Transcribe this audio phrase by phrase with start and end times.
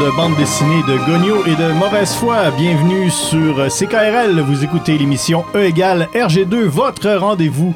[0.00, 4.40] de bande dessinée de Gogno et de mauvaise foi, bienvenue sur CKRL.
[4.40, 7.74] Vous écoutez l'émission E égale RG2, votre rendez-vous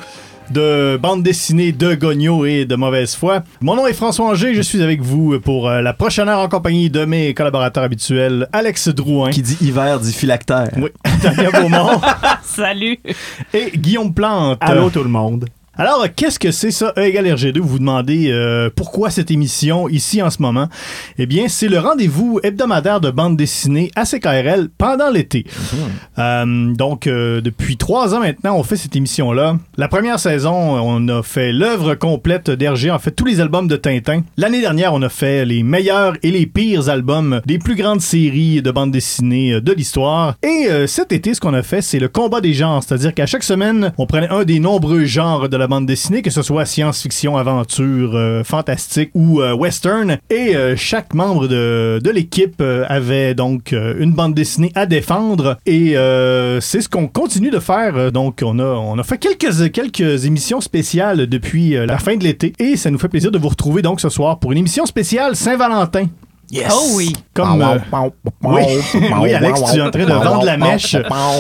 [0.50, 3.42] de bande dessinée de Gogno et de mauvaise foi.
[3.60, 6.48] Mon nom est François Anger, je suis avec vous pour euh, la prochaine heure en
[6.48, 9.28] compagnie de mes collaborateurs habituels, Alex Drouin.
[9.30, 10.70] Qui dit hiver dit phylactère.
[10.78, 10.88] Oui,
[11.20, 12.00] Tania Beaumont
[12.42, 12.98] Salut!
[13.52, 14.58] et Guillaume Plante.
[14.62, 15.44] Allô tout le monde.
[15.76, 17.58] Alors, qu'est-ce que c'est ça, E égale RG2?
[17.58, 20.68] Vous vous demandez euh, pourquoi cette émission ici en ce moment?
[21.18, 25.44] Eh bien, c'est le rendez-vous hebdomadaire de bande dessinée à CKRL pendant l'été.
[26.18, 29.56] Euh, donc, euh, depuis trois ans maintenant, on fait cette émission-là.
[29.76, 33.74] La première saison, on a fait l'œuvre complète d'RG, en fait tous les albums de
[33.74, 34.22] Tintin.
[34.36, 38.62] L'année dernière, on a fait les meilleurs et les pires albums des plus grandes séries
[38.62, 40.36] de bande dessinée de l'histoire.
[40.44, 43.26] Et euh, cet été, ce qu'on a fait, c'est le combat des genres, c'est-à-dire qu'à
[43.26, 46.64] chaque semaine, on prenait un des nombreux genres de la bande dessinée, que ce soit
[46.64, 50.18] science-fiction, aventure, euh, fantastique ou euh, western.
[50.30, 55.58] Et euh, chaque membre de, de l'équipe avait donc une bande dessinée à défendre.
[55.66, 55.94] Et
[56.60, 58.12] c'est ce qu'on continue de faire.
[58.12, 62.52] Donc, on a, on a fait quelques, quelques émissions spéciales depuis la fin de l'été.
[62.58, 65.36] Et ça nous fait plaisir de vous retrouver donc ce soir pour une émission spéciale
[65.36, 66.06] Saint-Valentin.
[66.50, 66.72] Yes!
[66.72, 67.12] Oh oui!
[67.32, 67.78] Comme, euh,
[68.42, 68.62] oui,
[69.20, 70.96] oui, Alex, tu es en train de vendre la mèche.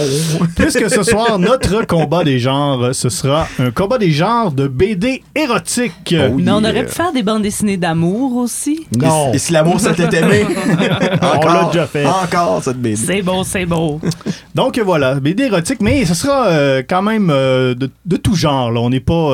[0.56, 5.22] Puisque ce soir, notre combat des genres, ce sera un combat des genres de BD
[5.34, 6.14] érotique.
[6.18, 6.70] Oh, Mais on yeah.
[6.70, 8.86] aurait pu faire des bandes dessinées d'amour aussi.
[8.96, 9.32] Non.
[9.32, 10.46] Et si l'amour s'était aimé?
[11.22, 12.06] On l'a déjà fait.
[12.06, 12.96] Encore cette BD.
[12.96, 14.00] C'est beau, c'est beau.
[14.54, 18.70] Donc voilà, BD érotique, mais ce sera euh, quand même euh, de, de tout genre.
[18.70, 18.80] Là.
[18.80, 19.30] On n'est pas...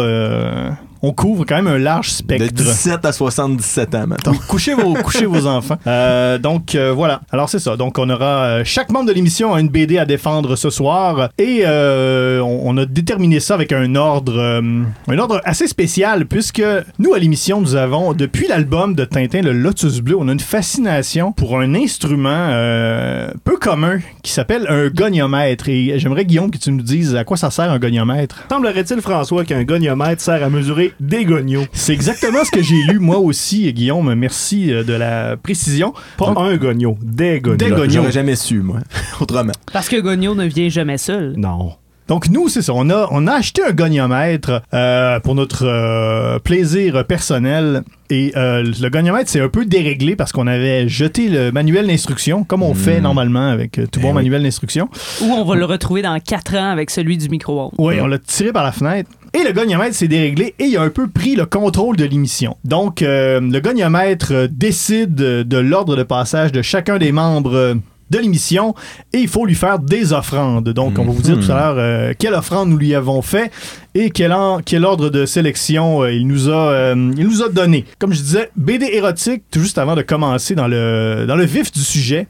[1.02, 2.52] on couvre quand même un large De spectre.
[2.52, 4.32] 17 à 77 ans, maintenant.
[4.32, 5.76] Oui, couchez vos, couchez vos enfants.
[5.86, 7.22] Euh, donc euh, voilà.
[7.32, 7.76] Alors c'est ça.
[7.76, 11.30] Donc on aura euh, chaque membre de l'émission a une BD à défendre ce soir
[11.39, 16.27] et euh, on, on a déterminé ça avec un ordre, euh, un ordre assez spécial
[16.27, 16.62] puisque
[16.98, 20.39] nous à l'émission nous avons depuis l'album de Tintin le Lotus Bleu, on a une
[20.40, 26.58] fascination pour un instrument euh, peu commun qui s'appelle un goniomètre et j'aimerais Guillaume que
[26.58, 28.44] tu nous dises à quoi ça sert un goniomètre.
[28.50, 31.64] Semblerait-il, François, qu'un goniomètre sert à mesurer des gonios.
[31.73, 34.14] C'est exactement ce que j'ai lu moi aussi Guillaume.
[34.14, 35.92] Merci euh, de la précision.
[36.17, 37.56] Pas un gonio, des gonios.
[37.56, 37.90] Des gonios.
[37.90, 38.78] J'aurais jamais su, moi.
[39.20, 39.52] Autrement.
[39.73, 41.34] Parce que Gogno ne vient jamais seul.
[41.36, 41.73] Non.
[42.10, 42.72] Donc nous, c'est ça.
[42.74, 47.84] On a, on a acheté un goniomètre euh, pour notre euh, plaisir personnel.
[48.10, 52.42] Et euh, le goniomètre, c'est un peu déréglé parce qu'on avait jeté le manuel d'instruction,
[52.42, 54.14] comme on fait normalement avec tout bon oui.
[54.14, 54.88] manuel d'instruction.
[55.22, 57.70] Ou on va le retrouver dans 4 ans avec celui du micro-ondes.
[57.78, 59.08] Oui, on l'a tiré par la fenêtre.
[59.32, 62.56] Et le goniomètre s'est déréglé et il a un peu pris le contrôle de l'émission.
[62.64, 67.77] Donc, euh, le goniomètre décide de l'ordre de passage de chacun des membres
[68.10, 68.74] de l'émission
[69.12, 70.68] et il faut lui faire des offrandes.
[70.70, 73.50] Donc, on va vous dire tout à l'heure euh, quelle offrande nous lui avons fait
[73.95, 77.48] et quel, en- quel ordre de sélection euh, il, nous a, euh, il nous a
[77.48, 77.84] donné.
[77.98, 81.73] Comme je disais, BD érotique, tout juste avant de commencer dans le, dans le vif
[81.73, 82.27] du sujet.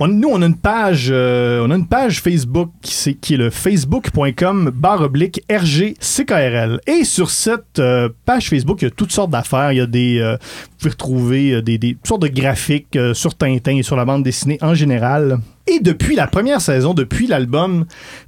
[0.00, 3.34] On- nous, on a une page, euh, on a une page Facebook qui, c'est- qui
[3.34, 6.80] est le facebook.com barre oblique RGCKRL.
[6.86, 7.80] Et sur cette
[8.26, 9.72] page Facebook, il y a toutes sortes d'affaires.
[9.72, 13.76] Il y a des, vous pouvez retrouver des, des toutes sortes de graphiques sur Tintin
[13.76, 15.38] et sur la bande dessinée en général.
[15.68, 17.84] Et depuis la première saison, depuis l'album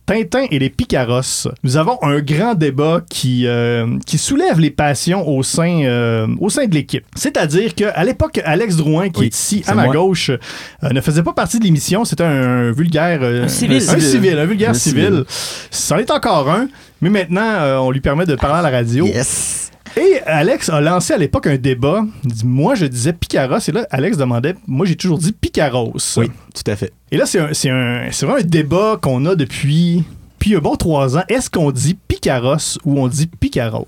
[0.06, 5.26] Tintin et les Picaros, nous avons un grand débat qui, euh, qui soulève les passions
[5.28, 7.04] au sein, euh, au sein de l'équipe.
[7.16, 9.94] C'est-à-dire qu'à l'époque, Alex Drouin, qui Oui, est ici à ma moi.
[9.94, 12.04] gauche, euh, ne faisait pas partie de l'émission.
[12.04, 13.18] C'était un, vulgaire...
[13.22, 13.82] euh, Un civil.
[13.88, 15.04] Un civil, un vulgaire Un civil.
[15.04, 15.24] civil.
[15.72, 16.68] C'en est encore un,
[17.00, 19.06] mais maintenant, euh, on lui permet de parler à la radio.
[19.06, 19.72] Yes!
[19.96, 22.04] Et Alex a lancé à l'époque un débat.
[22.24, 23.58] Il dit, Moi, je disais Picaros.
[23.68, 25.94] Et là, Alex demandait Moi, j'ai toujours dit Picaros.
[26.16, 26.92] Oui, tout à fait.
[27.12, 30.02] Et là, c'est un, c'est un- c'est vraiment un débat qu'on a depuis,
[30.38, 31.22] depuis un bon trois ans.
[31.28, 33.86] Est-ce qu'on dit Picaros ou on dit Picaros?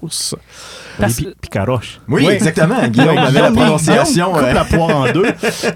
[0.98, 2.00] Parce- Pi- Picaroche.
[2.08, 2.32] Oui, Oui.
[2.34, 2.76] exactement.
[2.88, 4.32] Guillaume avait la prononciation.
[4.32, 5.26] Coupe euh, la poire en deux.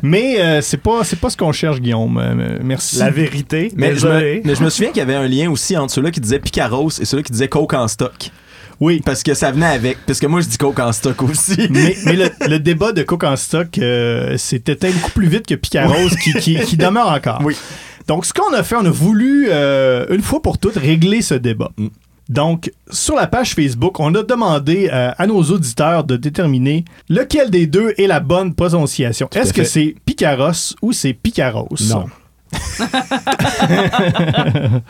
[0.03, 2.17] Mais euh, c'est pas, c'est pas ce qu'on cherche, Guillaume.
[2.19, 2.99] Euh, merci.
[2.99, 3.73] La vérité.
[3.76, 6.11] Mais je, me, mais je me souviens qu'il y avait un lien aussi entre ceux-là
[6.12, 8.31] qui disaient Picaros et ceux-là qui disaient Coke en stock.
[8.81, 9.00] Oui.
[9.05, 9.99] Parce que ça venait avec.
[10.06, 11.69] Parce que moi, je dis Coke en stock aussi.
[11.71, 15.55] Mais, mais le, le débat de Coke en stock euh, éteint beaucoup plus vite que
[15.55, 17.41] Picaros qui, qui, qui demeure encore.
[17.44, 17.56] Oui.
[18.06, 21.35] Donc, ce qu'on a fait, on a voulu, euh, une fois pour toutes, régler ce
[21.35, 21.71] débat.
[21.77, 21.88] Mm.
[22.31, 27.50] Donc, sur la page Facebook, on a demandé euh, à nos auditeurs de déterminer lequel
[27.50, 29.29] des deux est la bonne prononciation.
[29.35, 31.67] Est-ce que c'est Picaros ou c'est Picaros?
[31.88, 32.06] Non.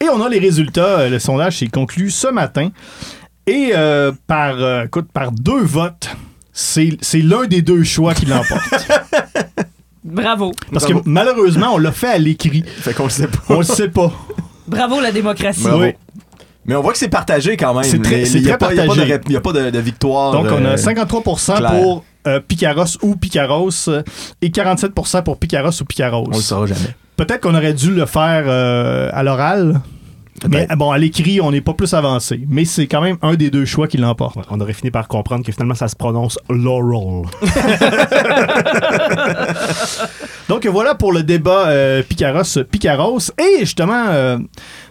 [0.00, 1.00] Et on a les résultats.
[1.00, 2.70] Euh, Le sondage s'est conclu ce matin.
[3.46, 6.08] Et euh, par, euh, écoute, par deux votes,
[6.52, 8.60] c'est c'est l'un des deux choix qui l'emporte.
[10.04, 10.52] Bravo.
[10.72, 12.64] Parce que malheureusement, on l'a fait à l'écrit.
[12.66, 13.38] Fait qu'on le sait pas.
[13.48, 14.12] On le sait pas.
[14.66, 15.62] Bravo la démocratie.
[15.62, 15.82] Bravo.
[15.82, 15.94] Oui.
[16.64, 17.84] Mais on voit que c'est partagé quand même.
[17.84, 19.02] C'est très- Les- pas- partagé.
[19.26, 20.32] Il n'y a pas de, de victoire.
[20.32, 21.70] Donc, on euh, a 53% clair.
[21.70, 24.02] pour euh, Picaros ou Picaros euh,
[24.42, 26.24] et 47% pour Picaros ou Picaros.
[26.32, 26.96] On le saura jamais.
[27.16, 29.80] Peut-être qu'on aurait dû le faire euh, à l'oral.
[30.48, 32.40] Mais bon, à l'écrit, on n'est pas plus avancé.
[32.48, 34.36] Mais c'est quand même un des deux choix qui l'emporte.
[34.36, 37.24] Ouais, on aurait fini par comprendre que finalement ça se prononce Laurel.
[40.48, 43.32] Donc voilà pour le débat euh, Picaros-Picaros.
[43.38, 44.38] Et justement, euh,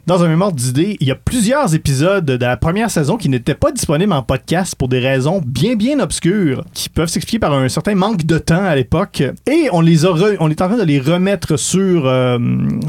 [0.07, 3.55] dans un mémoire d'idées, il y a plusieurs épisodes de la première saison qui n'étaient
[3.55, 7.67] pas disponibles en podcast pour des raisons bien bien obscures, qui peuvent s'expliquer par un
[7.69, 9.23] certain manque de temps à l'époque.
[9.49, 12.37] Et on les a re- on est en train de les remettre sur euh,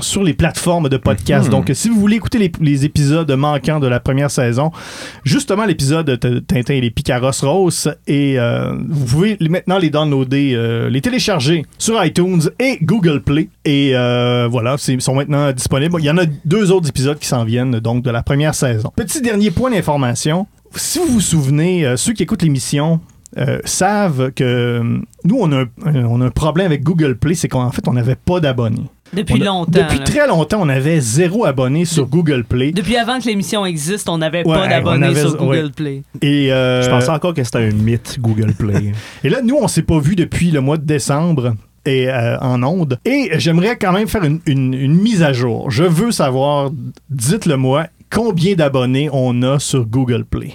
[0.01, 1.47] sur les plateformes de podcast.
[1.47, 1.51] Mhm.
[1.51, 4.71] Donc si vous voulez écouter les, les épisodes manquants de la première saison,
[5.25, 10.53] justement l'épisode de Tintin et les Picaros Rose, et euh, vous pouvez maintenant les downloader,
[10.55, 13.49] euh, les télécharger sur iTunes et Google Play.
[13.65, 13.93] Et
[14.51, 15.97] voilà, ils sont maintenant disponibles.
[15.99, 18.93] Il y en a deux autres épisodes qui s'en viennent, donc de la première saison.
[18.97, 20.47] Petit dernier point d'information.
[20.75, 23.01] Si vous vous souvenez, euh, ceux qui écoutent l'émission,
[23.39, 27.35] euh, savent que euh, nous, on a, un, on a un problème avec Google Play,
[27.35, 28.85] c'est qu'en fait, on n'avait pas d'abonnés.
[29.13, 29.71] Depuis a- longtemps.
[29.71, 30.05] Depuis là.
[30.05, 32.73] très longtemps, on avait zéro abonné sur Google Play.
[32.73, 35.71] Depuis avant que l'émission existe, on n'avait Ouais, pas on d'abonnés sur Google ouais.
[35.71, 36.03] Play.
[36.23, 38.93] Et, euh, Je pensais encore que c'était un mythe Google Play.
[39.25, 41.55] et là, nous, on s'est pas vu depuis le mois de décembre.
[41.87, 42.99] Et euh, en onde.
[43.05, 45.71] Et j'aimerais quand même faire une, une- une mise à jour.
[45.71, 46.71] Je veux savoir,
[47.11, 50.55] dites-le moi, combien d'abonnés on a sur Google Play?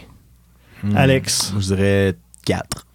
[0.83, 0.95] Hmm.
[0.98, 1.54] Alex?
[1.60, 2.86] Je dirais 4.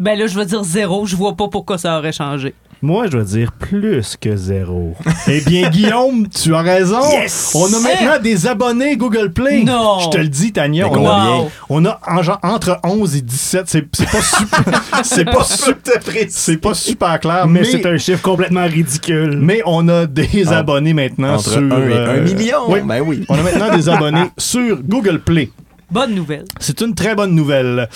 [0.00, 1.06] Ben là, je vais dire zéro.
[1.06, 2.54] Je vois pas pourquoi ça aurait changé.
[2.80, 4.94] Moi, je vais dire plus que zéro.
[5.26, 7.00] Eh bien, Guillaume, tu as raison.
[7.10, 7.52] Yes!
[7.54, 9.64] On a maintenant des abonnés Google Play.
[9.64, 9.98] Non!
[10.00, 10.86] Je te le dis, Tania.
[10.88, 11.36] On a, combien?
[11.38, 11.50] Wow.
[11.70, 13.64] on a en genre entre 11 et 17.
[13.66, 14.82] C'est c'est pas super.
[15.02, 17.46] c'est pas, super, c'est pas super clair.
[17.48, 19.38] Mais, Mais, c'est un chiffre complètement ridicule.
[19.42, 20.62] mais on a des Ah.
[20.62, 21.58] maintenant maintenant Entre sur.
[21.60, 22.58] 1 et euh, 1 million.
[22.68, 22.80] oui.
[22.84, 23.24] Ben oui.
[23.28, 25.50] On a maintenant des abonnés sur Google Play.
[25.90, 26.44] Bonne nouvelle.
[26.60, 27.88] C'est une très bonne nouvelle.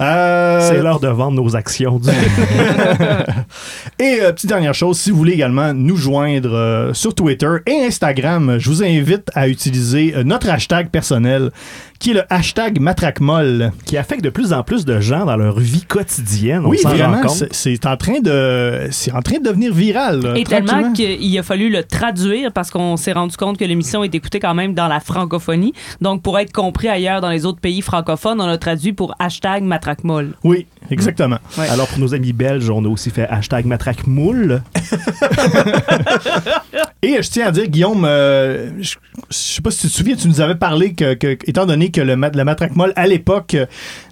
[0.00, 1.98] Euh, c'est l'heure de vendre nos actions.
[1.98, 2.08] Du...
[3.98, 7.84] Et euh, petite dernière chose, si vous voulez également nous joindre euh, sur Twitter et
[7.84, 11.50] Instagram, je vous invite à utiliser notre hashtag personnel
[11.98, 13.72] qui est le hashtag matraquemolle.
[13.84, 16.62] qui affecte de plus en plus de gens dans leur vie quotidienne.
[16.64, 20.20] On Oui, vraiment, c'est- en train de c'est en train de devenir viral.
[20.22, 24.04] là, Et tellement qu'il a fallu le traduire parce qu'on s'est rendu compte que l'émission
[24.04, 25.72] est écoutée quand même dans la francophonie.
[26.00, 29.62] Donc, pour être compris ailleurs dans les autres pays francophones, on a traduit pour hashtag
[29.64, 30.32] matraquemolle.
[30.44, 31.38] Oui, exactement.
[31.56, 31.68] Ouais.
[31.68, 34.62] Alors, pour nos amis belges, on a aussi fait hashtag matraque moule.
[37.02, 38.96] Et je tiens à dire, Guillaume, euh, je,
[39.30, 41.87] je sais pas si tu te souviens, tu nous avais parlé que, que- étant donné
[41.90, 43.66] que le, mat- le matraque molle à l'époque euh,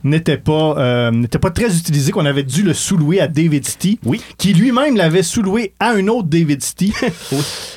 [0.04, 3.98] n'était pas euh, n'était pas très utilisé, qu'on avait dû le sous-louer à David City,
[4.04, 4.20] Oui.
[4.38, 6.92] qui lui-même l'avait sous-loué à un autre David City.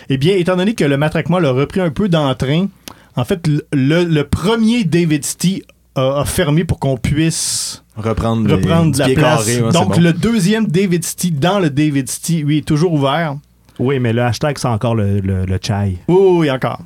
[0.09, 2.67] Eh bien, étant donné que le matraque molle a repris un peu d'entrain,
[3.15, 5.61] en fait, le, premier David City
[5.95, 9.45] a, a fermé pour qu'on puisse Reprendre, reprendre de la place.
[9.45, 10.01] carré, Donc, bon.
[10.01, 13.35] le deuxième David City dans le David City, lui, est toujours ouvert.
[13.79, 15.97] Oui, mais le hashtag, c'est encore le, le, le chai.
[16.07, 16.81] Oui, encore.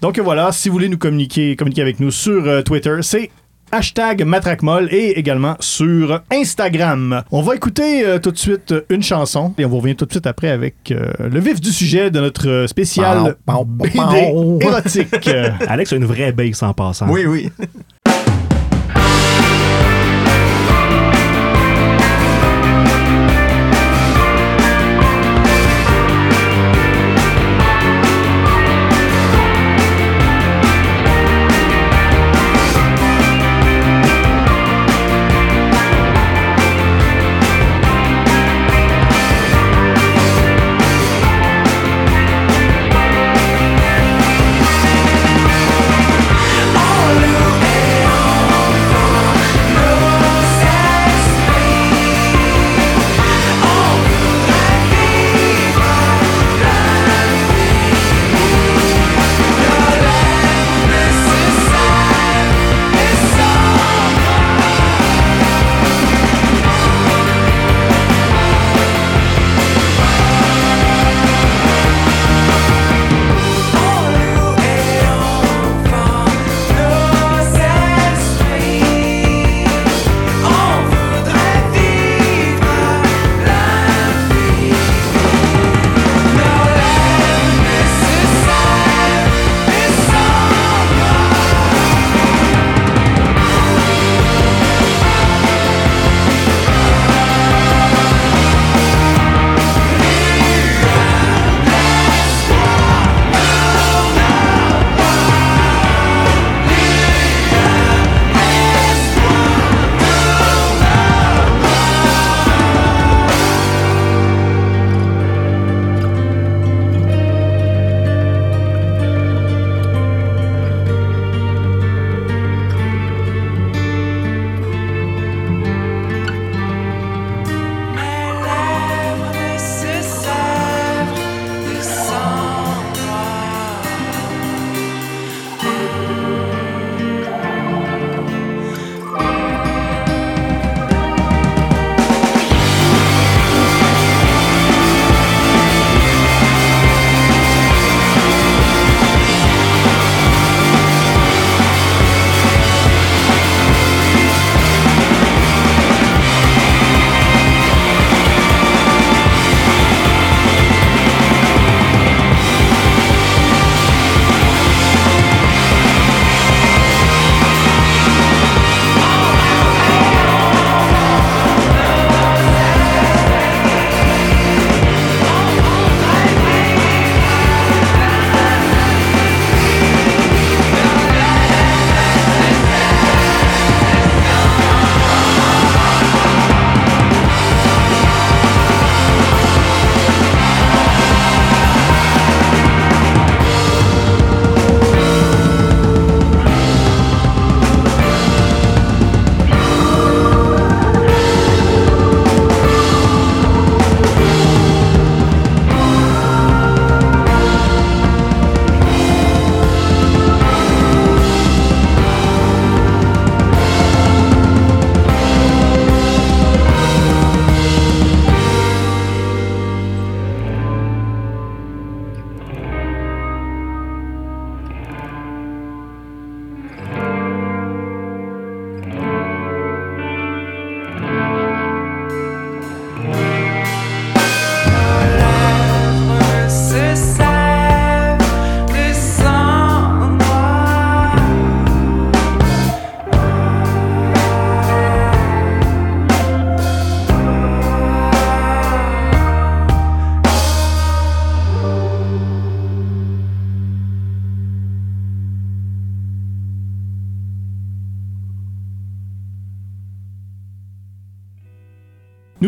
[0.00, 3.30] Donc voilà, si vous voulez nous communiquer, communiquer avec nous sur euh, Twitter, c'est
[3.70, 7.22] hashtag matraquemolle et également sur Instagram.
[7.30, 10.04] On va écouter euh, tout de suite euh, une chanson et on va revenir tout
[10.04, 13.36] de suite après avec euh, le vif du sujet de notre spécial
[13.66, 13.98] BD
[14.60, 15.30] érotique.
[15.66, 17.08] Alex a une vraie base en passant.
[17.08, 17.50] Oui, oui.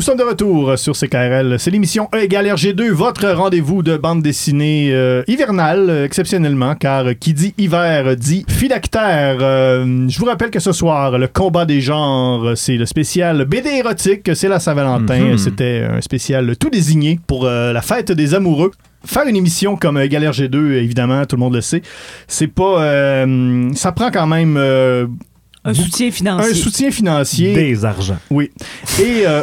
[0.04, 1.58] Sommes de retour sur CKRL.
[1.58, 7.06] C'est l'émission E égale RG2, votre rendez-vous de bande dessinée euh, hivernale, euh, exceptionnellement, car
[7.18, 9.38] qui dit hiver dit phylactère.
[9.40, 13.70] Euh, je vous rappelle que ce soir, le combat des genres, c'est le spécial BD
[13.70, 15.20] érotique, c'est la Saint-Valentin.
[15.20, 15.38] Mhm.
[15.38, 18.72] C'était un spécial tout désigné pour euh, la fête des amoureux.
[19.06, 21.80] Faire une émission comme euh, Égal RG2, évidemment, tout le monde le sait,
[22.28, 22.82] c'est pas...
[22.82, 24.56] euh, ça prend quand même...
[24.58, 25.06] euh,
[25.66, 26.54] Un soutien un financier.
[26.54, 27.54] soutien financier.
[27.54, 28.18] Des argents.
[28.30, 28.50] Oui.
[29.00, 29.42] Et euh,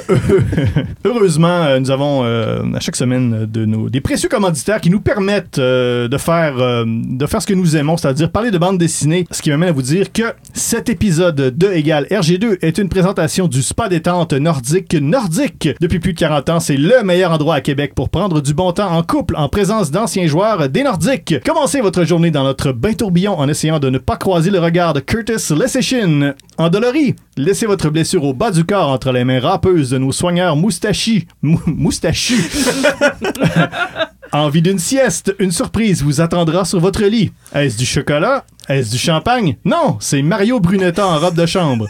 [1.06, 4.92] heureusement, euh, nous avons euh, à chaque semaine euh, de nos, des précieux commanditaires qui
[4.92, 8.60] nous permettent euh, de, faire, euh, de faire ce que nous aimons, c'est-à-dire parler de
[8.60, 9.26] bande dessinée.
[9.32, 13.48] Ce qui m'amène à vous dire que cet épisode de Égal RG2 est une présentation
[13.48, 15.70] du spa détente nordique nordique.
[15.82, 18.72] Depuis plus de 40 ans, c'est le meilleur endroit à Québec pour prendre du bon
[18.74, 21.36] temps en couple en présence d'anciens joueurs des Nordiques.
[21.44, 24.94] Commencez votre journée dans notre bain tourbillon en essayant de ne pas croiser le regard
[24.94, 26.11] de Curtis Lessichin.
[26.58, 30.56] Endolori, laissez votre blessure au bas du corps entre les mains râpeuses de nos soigneurs
[30.56, 31.28] moustachis.
[31.42, 32.70] Mou- moustachus.
[34.34, 37.32] Envie d'une sieste, une surprise vous attendra sur votre lit.
[37.54, 38.46] Est-ce du chocolat?
[38.70, 39.58] Est-ce du champagne?
[39.66, 41.88] Non, c'est Mario Brunetta en robe de chambre.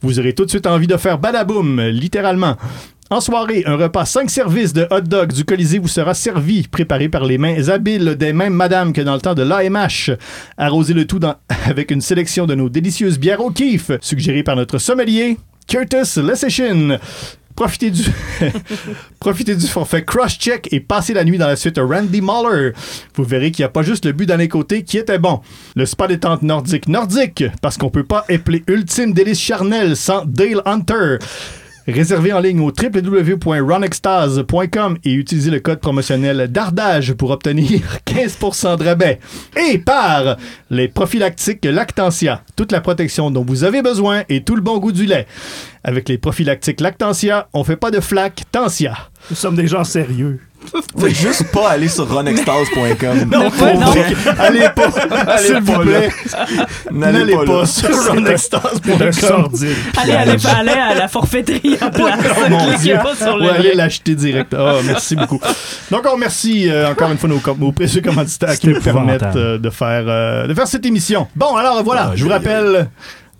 [0.00, 2.56] Vous aurez tout de suite envie de faire badaboum, littéralement.
[3.12, 7.10] En soirée, un repas 5 services de hot dog du Colisée vous sera servi, préparé
[7.10, 10.16] par les mains habiles des mêmes madames que dans le temps de l'AMH.
[10.56, 11.20] Arrosez le tout
[11.66, 15.36] avec une sélection de nos délicieuses bières au kiff, suggérées par notre sommelier,
[15.68, 16.96] Curtis Lessichin.
[17.54, 18.02] Profitez du,
[19.20, 22.72] profitez du forfait cross-check et passez la nuit dans la suite Randy Muller.
[23.14, 25.42] Vous verrez qu'il n'y a pas juste le but dans les côtés qui était bon.
[25.76, 30.62] Le spa détente nordique nordique, parce qu'on peut pas épeler ultime délice charnel sans Dale
[30.64, 31.18] Hunter.
[31.88, 38.84] Réservez en ligne au www.runextase.com et utilisez le code promotionnel d'ardage pour obtenir 15% de
[38.84, 39.18] rabais.
[39.70, 40.36] Et par
[40.70, 44.92] les prophylactiques Lactantia, toute la protection dont vous avez besoin et tout le bon goût
[44.92, 45.26] du lait.
[45.84, 48.96] Avec les prophylactiques Lactantia, on fait pas de flac Tantia.
[49.30, 50.40] Nous sommes des gens sérieux.
[50.98, 53.28] Faut juste pas aller sur runextase.com.
[53.30, 54.04] Non, pour vrai,
[54.38, 56.10] allez pas, s'il vous pas plaît,
[56.90, 59.48] N'allez pas pas sur runextase.com.
[60.02, 62.18] Allez, allez, allez à la forfaiterie en place.
[62.36, 62.98] Oh mon Cliquez Dieu.
[63.02, 64.54] pas sur le Ouais, allez l'acheter direct.
[64.56, 65.40] Ah, merci beaucoup.
[65.90, 69.22] Donc, on remercie euh, encore une fois nos, com- nos précieux commanditaires qui nous permettent
[69.36, 71.26] euh, de, faire, euh, de faire cette émission.
[71.36, 72.88] Bon, alors voilà, Ah, je vous rappelle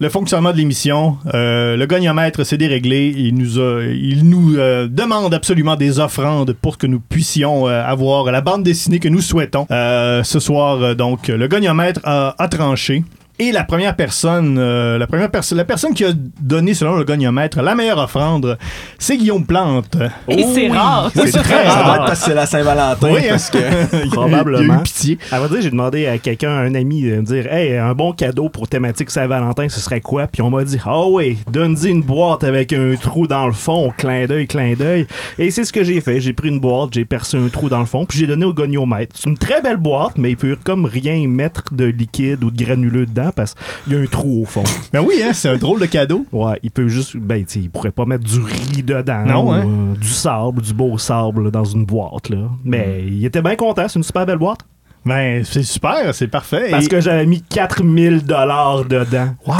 [0.02, 1.16] le fonctionnement de l'émission.
[1.32, 3.14] Euh, le goniomètre s'est déréglé.
[3.16, 8.24] Il nous, il nous euh, demande absolument des offrandes pour que nous puissions euh, avoir
[8.32, 9.66] la bande dessinée que nous souhaitons.
[9.70, 13.04] Ce soir, donc, le goniomètre a, a tranché.
[13.38, 17.04] Et la première personne, euh, la première personne, la personne qui a donné selon le
[17.04, 18.58] goniomètre la meilleure offrande,
[18.98, 19.96] c'est Guillaume Plante.
[20.28, 21.10] Et c'est rare.
[21.16, 21.94] Oui, c'est très Ça doit rare.
[21.96, 23.08] être parce que c'est la Saint-Valentin.
[23.10, 23.30] Oui, hein.
[23.30, 23.58] parce que
[23.92, 24.78] Il a eu Probablement.
[24.80, 25.18] pitié.
[25.32, 28.12] À vrai dire, j'ai demandé à quelqu'un, un ami, de me dire Hey, un bon
[28.12, 30.26] cadeau pour thématique Saint-Valentin, ce serait quoi?
[30.26, 33.92] Puis on m'a dit Ah oui, donne-y une boîte avec un trou dans le fond,
[33.96, 35.06] clin d'œil, clin d'œil.
[35.38, 36.20] Et c'est ce que j'ai fait.
[36.20, 38.52] J'ai pris une boîte, j'ai percé un trou dans le fond, puis j'ai donné au
[38.52, 39.16] goniomètre.
[39.18, 42.62] C'est une très belle boîte, mais il peut comme rien mettre de liquide ou de
[42.62, 44.64] granuleux dedans parce qu'il y a un trou au fond.
[44.92, 46.26] Ben oui, hein, c'est un drôle de cadeau.
[46.32, 47.16] Ouais, il peut juste.
[47.16, 49.24] Ben, tu sais, il pourrait pas mettre du riz dedans.
[49.26, 49.64] Non, ou, hein?
[49.64, 52.48] euh, du sable, du beau sable là, dans une boîte, là.
[52.64, 54.60] Mais il était bien content, c'est une super belle boîte.
[55.04, 56.68] Ben, c'est super, c'est parfait.
[56.70, 59.34] Parce Et- que j'avais mis 4000 dollars dedans.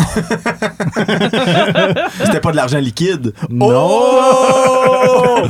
[2.25, 3.33] c'était pas de l'argent liquide.
[3.61, 5.42] Oh!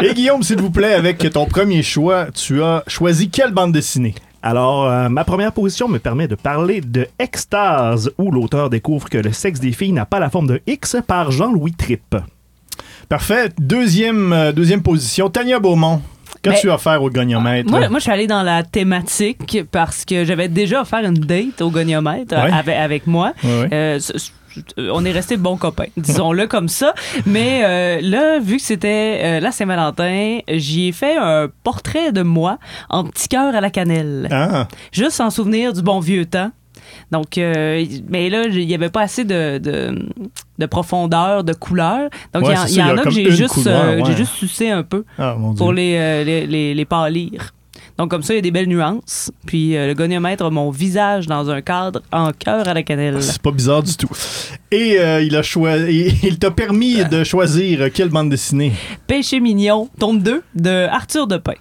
[0.02, 4.14] Et Guillaume, s'il vous plaît, avec ton premier choix, tu as choisi quelle bande dessinée?
[4.46, 9.16] Alors, euh, ma première position me permet de parler de Extase, où l'auteur découvre que
[9.16, 12.14] le sexe des filles n'a pas la forme de X par Jean-Louis Tripp.
[13.08, 13.48] Parfait.
[13.58, 16.02] Deuxième, euh, deuxième position, Tania Beaumont.
[16.42, 17.70] Qu'as-tu Ben, offert au goniomètre?
[17.70, 21.62] Moi, moi, je suis allée dans la thématique parce que j'avais déjà offert une date
[21.62, 22.52] au goniomètre Ouais.
[22.52, 23.32] avec, avec moi.
[23.42, 23.68] Ouais, ouais.
[23.72, 24.12] Euh, c-
[24.78, 26.94] on est restés bons copains, disons-le comme ça.
[27.26, 32.22] Mais euh, là, vu que c'était euh, la Saint-Valentin, j'y ai fait un portrait de
[32.22, 32.58] moi
[32.90, 34.28] en petit cœur à la cannelle.
[34.30, 36.50] Ah, Juste en souvenir du bon vieux temps.
[37.10, 40.06] Donc, euh, mais là, il n'y avait pas assez de, de,
[40.58, 42.08] de profondeur, de couleur.
[42.32, 44.24] Donc, il Ouais, y en- a que j'ai juste, euh, ouais.
[44.24, 47.52] sucé un peu ah, pour les, euh, les, les, les pâlir.
[47.96, 49.30] Donc, comme ça, il y a des belles nuances.
[49.46, 53.22] Puis, euh, le goniomètre a mon visage dans un cadre en cœur à la cannelle.
[53.22, 54.10] C'est pas bizarre du tout.
[54.70, 58.72] Et euh, il a choisi, il t'a permis de choisir quelle bande dessinée?
[59.06, 61.54] Péché mignon, tome 2 de Arthur Depin.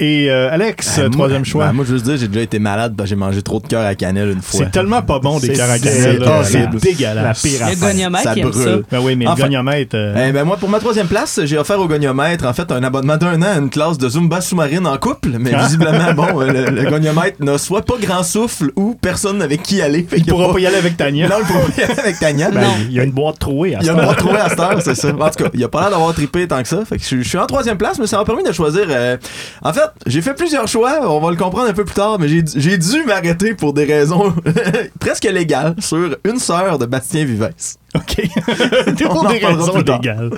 [0.00, 1.66] Et euh, Alex, Ben, moi- troisième choix.
[1.66, 3.60] ben, moi, je veux juste dire, j'ai déjà été malade parce que j'ai mangé trop
[3.60, 4.60] de cœur à cannelle une fois.
[4.64, 6.22] c'est tellement pas bon des cœurs à c'est cannelle.
[6.44, 7.44] C'est dégueulasse.
[7.44, 7.88] La pire Le affaire.
[7.90, 8.82] goniomètre, Ça il brûle.
[8.90, 9.36] Ben oui, mais Enfin.
[9.36, 9.94] le goniomètre.
[9.94, 12.82] euh, Eh ben moi, pour ma troisième place, j'ai offert au goniomètre, en fait, un
[12.82, 15.62] abonnement d'un an à une classe de Zumba sous-marine en couple, mais Ah.
[15.62, 19.80] visiblement, bon, euh, le, le goniomètre n'a soit pas grand souffle ou personne avec qui
[19.80, 20.06] aller.
[20.16, 21.28] Il a pourra pas y aller avec Tania.
[21.28, 22.50] Non, il pourra pas y aller avec Tania.
[22.50, 22.74] Ben, Non.
[22.88, 24.06] Il y a une boîte trouée à Il y a temps.
[24.06, 25.08] pas trouvé à cette heure, c'est ça.
[25.10, 26.84] En tout cas, il a pas l'air d'avoir trippé tant que ça.
[26.84, 28.86] Fait que je, je suis en troisième place, mais ça m'a permis de choisir.
[28.88, 29.16] euh,
[29.62, 31.10] En fait, j'ai fait plusieurs choix.
[31.10, 34.34] On va le comprendre un peu plus tard, mais j'ai dû m'arrêter pour des raisons
[35.00, 37.78] presque légales sur une sœur de Bastien Vivès.
[37.94, 39.04] OK.
[39.04, 40.30] Pour des raisons légales.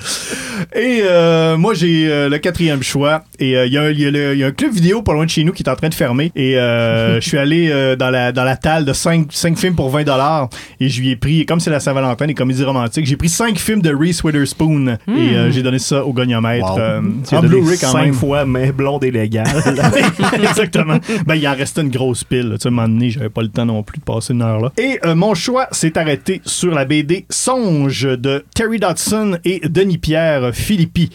[0.74, 3.22] Et euh, moi, j'ai euh, le quatrième choix.
[3.38, 4.72] Et euh, il y, a un- il y a le- il y a un club
[4.72, 6.32] vidéo pas loin de chez nous qui est en train de fermer.
[6.36, 10.48] Et je suis allé dans la dans la talle de 5, films pour 20 dollars.
[10.80, 13.58] Et je lui ai pris, comme c'est la Saint-Valentin, des comédies romantiques, j'ai pris 5
[13.58, 14.96] films de Reese Witherspoon.
[15.08, 16.66] Et euh, j'ai donné ça au goniomètre.
[16.74, 17.36] Wow.
[17.38, 18.14] en Blu-ray quand cinq même.
[18.14, 19.46] fois main blonde et légale.
[20.42, 20.98] Exactement.
[21.26, 22.50] Ben, il en restait une grosse pile.
[22.54, 24.42] Tu sais, à un moment donné, j'avais pas le temps non plus de passer une
[24.42, 24.72] heure là.
[24.78, 30.50] Et mon choix s'est arrêté sur la BD Songe de Terry Dodson et Denis Pierre
[30.52, 31.10] Philippi.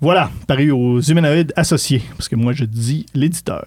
[0.00, 3.64] Voilà, paru aux Humanoïdes Associés, parce que moi je dis l'éditeur.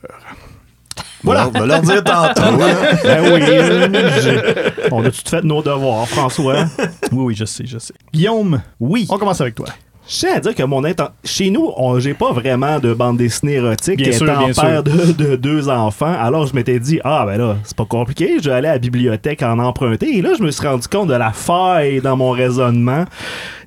[1.24, 1.48] Voilà.
[1.48, 2.42] On va leur dire tantôt.
[2.44, 2.58] hein.
[3.02, 6.66] ben oui, euh, j'ai- on a tout fait nos devoirs, François.
[7.14, 7.94] Oui, oui, je sais, je sais.
[8.14, 9.08] Guillaume, Oui.
[9.10, 9.68] on commence avec toi.
[10.08, 13.18] Je tiens à dire que mon inten- chez nous, on- j'ai pas vraiment de bande
[13.18, 16.14] dessinée érotique Bien sûr, étant bien père de, de deux enfants.
[16.20, 18.80] Alors je m'étais dit ah ben là, c'est pas compliqué, je vais aller à la
[18.80, 22.30] bibliothèque en emprunter et là je me suis rendu compte de la faille dans mon
[22.32, 23.06] raisonnement.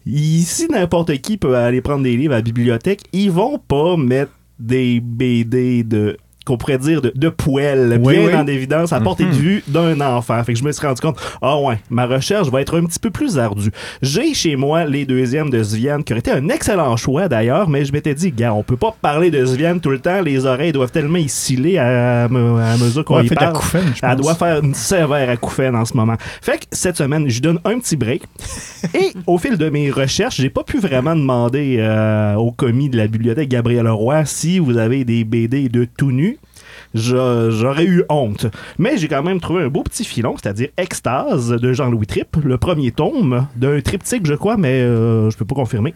[0.07, 4.31] Ici n'importe qui peut aller prendre des livres à la bibliothèque, ils vont pas mettre
[4.61, 6.17] des BD de
[6.49, 8.35] qu'on pourrait dire de, de poêle, Oui, bien oui.
[8.35, 10.43] en évidence, à portée de vue d'un enfant.
[10.45, 12.99] Fait que je me suis rendu compte, ah ouais, ma recherche va être un petit
[12.99, 13.71] peu plus ardue.
[14.03, 17.85] J'ai chez moi les deuxièmes de Sviane, qui aurait été un excellent choix d'ailleurs, mais
[17.85, 20.73] je m'étais dit, gars, on peut pas parler de Sviane tout le temps, les oreilles
[20.73, 23.57] doivent tellement y sciller à, me- à mesure qu'on Ouais, y parle.
[23.73, 24.17] je Elle pense.
[24.21, 26.17] doit faire une sévère acouphène en ce moment.
[26.41, 28.23] Fait que cette semaine, je donne un petit break.
[28.95, 32.97] Et au fil de mes recherches, j'ai pas pu vraiment demander euh, au commis de
[32.97, 36.38] la bibliothèque Gabriel Roy si vous avez des BD de tout nu.
[36.95, 38.47] J'aurais eu honte.
[38.79, 42.59] Mais j'ai quand même trouvé un beau petit filon, c'est-à-dire Extase de Jean-Louis Tripp, le
[42.59, 45.95] premier tome d'un triptyque, je crois, mais euh, je peux pas confirmer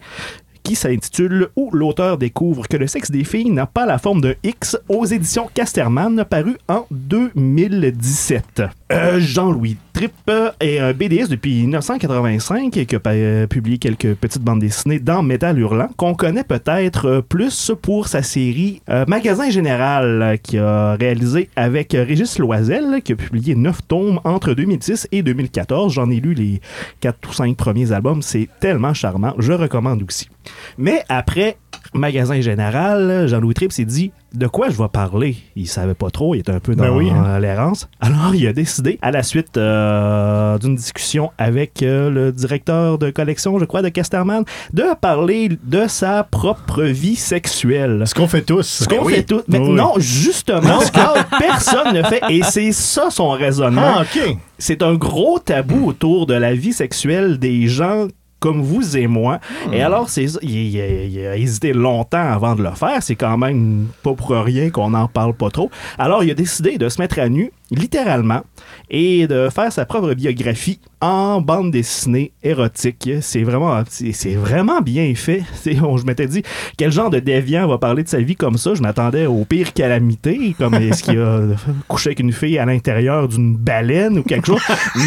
[0.63, 4.33] qui s'intitule Où l'auteur découvre que le sexe des filles n'a pas la forme d'un
[4.43, 8.63] X aux éditions Casterman, paru en 2017.
[8.93, 10.13] Euh, Jean-Louis Tripp
[10.59, 15.57] est un BDS depuis 1985 qui a euh, publié quelques petites bandes dessinées dans Métal
[15.57, 21.93] Hurlant, qu'on connaît peut-être euh, plus pour sa série Magasin Général, qui a réalisé avec
[21.93, 25.93] Régis Loisel, qui a publié 9 tomes entre 2006 et 2014.
[25.93, 26.61] J'en ai lu les
[26.99, 30.29] 4 ou 5 premiers albums, c'est tellement charmant, je recommande aussi.
[30.77, 31.57] Mais après
[31.93, 35.35] Magasin Général, Jean-Louis Tripp s'est dit de quoi je vais parler?
[35.55, 37.39] Il savait pas trop, il était un peu dans Ben oui, hein.
[37.39, 37.87] l'errance.
[38.01, 43.09] Alors il a décidé, à la suite euh, d'une discussion avec euh, le directeur de
[43.11, 44.43] collection, je crois, de Casterman,
[44.73, 48.03] de parler de sa propre vie sexuelle.
[48.05, 48.63] Ce qu'on fait tous.
[48.67, 49.13] Ce qu'on Ben oui.
[49.15, 49.41] fait tout.
[49.47, 49.69] Mais Oui.
[49.71, 52.21] non, justement, ce que personne ne fait.
[52.29, 54.37] Et c'est ça son raisonnement Ah, OK.
[54.57, 58.07] c'est un gros tabou autour de la vie sexuelle des gens
[58.43, 59.39] comme vous et moi.
[59.71, 63.01] Et alors, c'est ça, il, il- il a hésité longtemps avant de le faire.
[63.01, 65.71] C'est quand même pas pour rien qu'on n'en parle pas trop.
[65.97, 68.41] Alors, il a décidé de se mettre à nu, littéralement,
[68.89, 73.09] et de faire sa propre biographie en bande dessinée érotique.
[73.21, 75.43] C'est vraiment, c'est vraiment bien fait.
[75.65, 76.43] Je m'étais dit,
[76.77, 78.73] quel genre de déviant va parler de sa vie comme ça?
[78.73, 81.41] Je m'attendais aux pires calamités, comme est-ce qu'il a
[81.87, 84.61] couché avec une fille à l'intérieur d'une baleine ou quelque chose?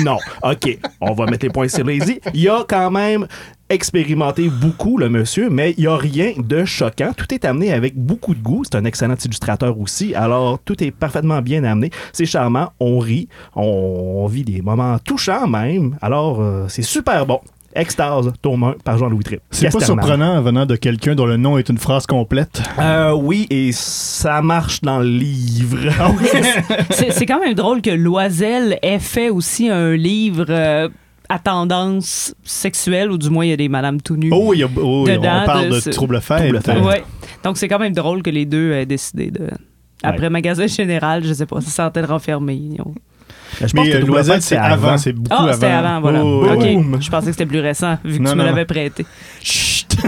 [0.04, 0.18] Non.
[0.42, 2.20] OK, on va mettre les points sur les i.
[2.34, 3.26] Il a quand même
[3.68, 7.12] expérimenté beaucoup, le monsieur, mais il n'y a rien de choquant.
[7.16, 8.62] Tout est amené avec beaucoup de goût.
[8.64, 10.14] C'est un excellent illustrateur aussi.
[10.14, 11.90] Alors, tout est parfaitement bien amené.
[12.12, 12.72] C'est charmant.
[12.80, 13.28] On rit.
[13.54, 15.96] On, vit des moments touchants même.
[16.00, 17.40] Alors, euh, c'est super bon.
[17.76, 19.42] Extase, tome 1 par Jean-Louis Tripp.
[19.50, 22.62] C'est pas surprenant venant de quelqu'un dont le nom est une phrase complète.
[22.78, 25.76] Euh, oui, et ça marche dans le livre.
[26.90, 30.88] C'est c'est quand même drôle que Loisel ait fait aussi un livre euh,
[31.28, 34.30] à tendance sexuelle, ou du moins il y a des madames tout nues.
[34.32, 36.52] Oh, il y a, oh, Dedans, on parle de de trouble fête.
[36.82, 37.04] Ouais.
[37.44, 39.48] Donc c'est quand même drôle que les deux aient décidé de.
[40.02, 42.54] Après magasin général, je sais pas, ça sentait de renfermer.
[42.54, 42.94] Ils ont-
[43.58, 45.52] Je pense Mais que euh, Fête, c'est avant, c'est beaucoup Ah, avant.
[45.54, 46.24] c'était avant, voilà.
[46.24, 46.58] Oh, ok.
[46.74, 46.98] Boom.
[47.00, 49.06] je pensais que c'était plus récent, vu que Non, tu non, me l'avais prêté.
[49.42, 49.96] Chut!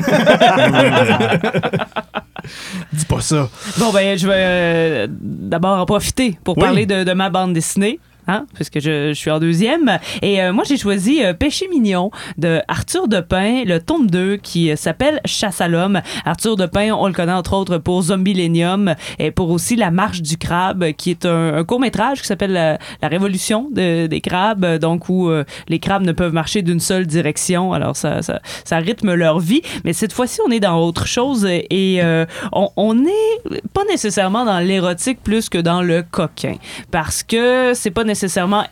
[2.93, 3.49] Dis pas ça.
[3.79, 6.63] Bon, ben, je vais euh, d'abord en profiter pour Oui.
[6.65, 7.99] parler de, de ma bande dessinée.
[8.29, 9.99] Hein, puisque je, suis en deuxième.
[10.23, 14.71] Et euh, moi, j'ai choisi euh, Péché mignon de Arthur Depin, le tome 2, qui
[14.71, 16.01] euh, s'appelle Chasse à l'homme.
[16.25, 20.37] Arthur Depin, on le connaît entre autres pour Zombilenium et pour aussi La Marche du
[20.37, 25.09] crabe, qui est un, court-métrage qui s'appelle la, la Révolution de- des crabes, euh, donc
[25.09, 27.73] où euh, les crabes ne peuvent marcher d'une seule direction.
[27.73, 29.63] Alors, ça, ça, rythme leur vie.
[29.85, 34.45] Mais cette fois-ci, on est dans autre chose et euh, on, on est pas nécessairement
[34.45, 36.57] dans l'érotique plus que dans le coquin.
[36.91, 38.18] Parce que c'est pas nécessairement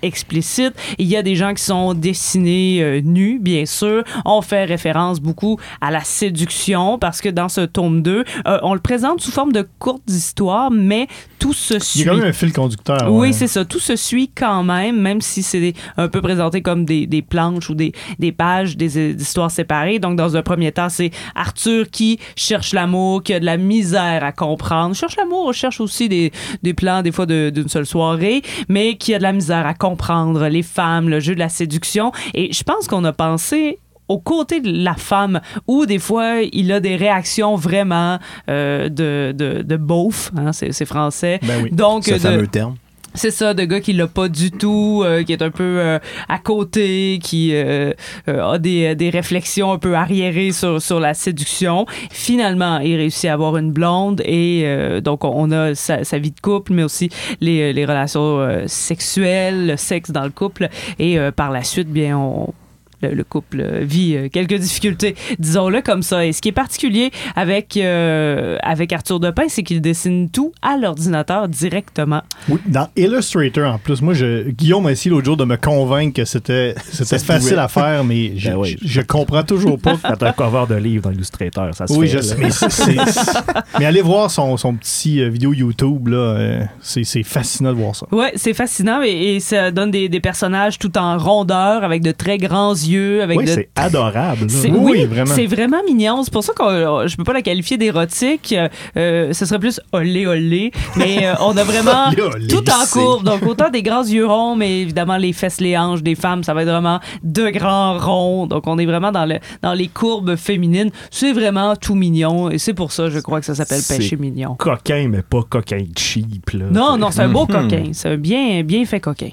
[0.02, 0.72] explicite.
[0.98, 4.02] Il y a des gens qui sont dessinés euh, nus, bien sûr.
[4.24, 8.74] On fait référence beaucoup à la séduction parce que dans ce tome 2, euh, on
[8.74, 11.06] le présente sous forme de courtes histoires, mais
[11.38, 12.02] tout se Il y suit.
[12.02, 13.12] a quand même un fil conducteur.
[13.12, 13.64] Oui, c'est ça.
[13.64, 17.70] Tout se suit quand même, même si c'est un peu présenté comme des, des planches
[17.70, 19.98] ou des, des pages, des, des histoires séparées.
[19.98, 24.24] Donc, dans un premier temps, c'est Arthur qui cherche l'amour, qui a de la misère
[24.24, 24.94] à comprendre.
[24.94, 26.32] Cherche l'amour, cherche aussi des,
[26.62, 29.74] des plans, des fois, de- d'une seule soirée, mais qui a de la misère à
[29.74, 32.12] comprendre les femmes, le jeu de la séduction.
[32.34, 36.70] Et je pense qu'on a pensé au côté de la femme, où des fois il
[36.70, 38.18] a des réactions vraiment
[38.48, 41.40] euh, de, de, de beauf, hein, c'est c'est français.
[41.42, 41.70] Ben oui.
[41.72, 42.76] Donc, Ce de- fameux terme.
[43.16, 45.98] C'est ça, de gars qui l'a pas du tout, euh, qui est un peu euh,
[46.28, 47.92] à côté, qui euh,
[48.28, 51.86] euh, a des, des réflexions un peu arriérées sur, sur la séduction.
[52.10, 56.40] Finalement, il réussit à avoir une blonde et euh, donc on- a sa, vie de
[56.40, 57.08] couple, mais aussi
[57.40, 60.68] les, les relations euh, sexuelles, le sexe dans le couple.
[60.98, 62.52] Et par la suite, bien, on
[63.08, 66.24] le, le couple vit euh, quelques difficultés, disons-le comme ça.
[66.26, 70.76] Et ce qui est particulier avec, euh, avec Arthur Depin, c'est qu'il dessine tout à
[70.76, 72.22] l'ordinateur directement.
[72.48, 74.02] Oui, dans Illustrator en plus.
[74.02, 76.74] Moi, je, Guillaume a essayé l'autre jour de me convaincre que c'était
[77.24, 78.76] facile à faire, mais je, Ben oui.
[78.82, 79.96] je, je comprends toujours pas.
[80.02, 82.18] Quand un cover de livre dans Illustrator, ça se Oui, fait.
[82.18, 82.96] je sais,
[83.78, 86.16] mais, allez voir son, son petit euh, vidéo YouTube, là.
[86.16, 88.06] euh, c'est c'est fascinant de voir ça.
[88.12, 92.12] Ouais, c'est fascinant et, et ça donne des, des personnages tout en rondeur avec de
[92.12, 94.48] très grands yeux, avec Oui, de c'est adorable.
[94.50, 95.34] C'est- Oui, oui, vraiment.
[95.34, 96.22] C'est vraiment mignon.
[96.22, 98.54] C'est pour ça que je peux pas la qualifier d'érotique.
[98.56, 100.70] Euh, euh, ce serait plus olé olé.
[100.96, 103.24] Mais euh, on a vraiment Olé, olé, tout en courbe.
[103.24, 106.54] Donc autant des grands yeux ronds, mais évidemment les fesses, les hanches des femmes, ça
[106.54, 108.46] va être vraiment de grands ronds.
[108.46, 110.90] Donc on est vraiment dans le dans les courbes féminines.
[111.10, 114.54] C'est vraiment tout mignon et c'est pour ça je crois que ça s'appelle péché mignon.
[114.56, 116.50] Coquin, mais pas coquin cheap.
[116.50, 116.66] Là.
[116.70, 117.54] Non, non, c'est un beau Mhm.
[117.62, 117.82] coquin.
[117.92, 119.30] C'est un bien, bien fait coquin.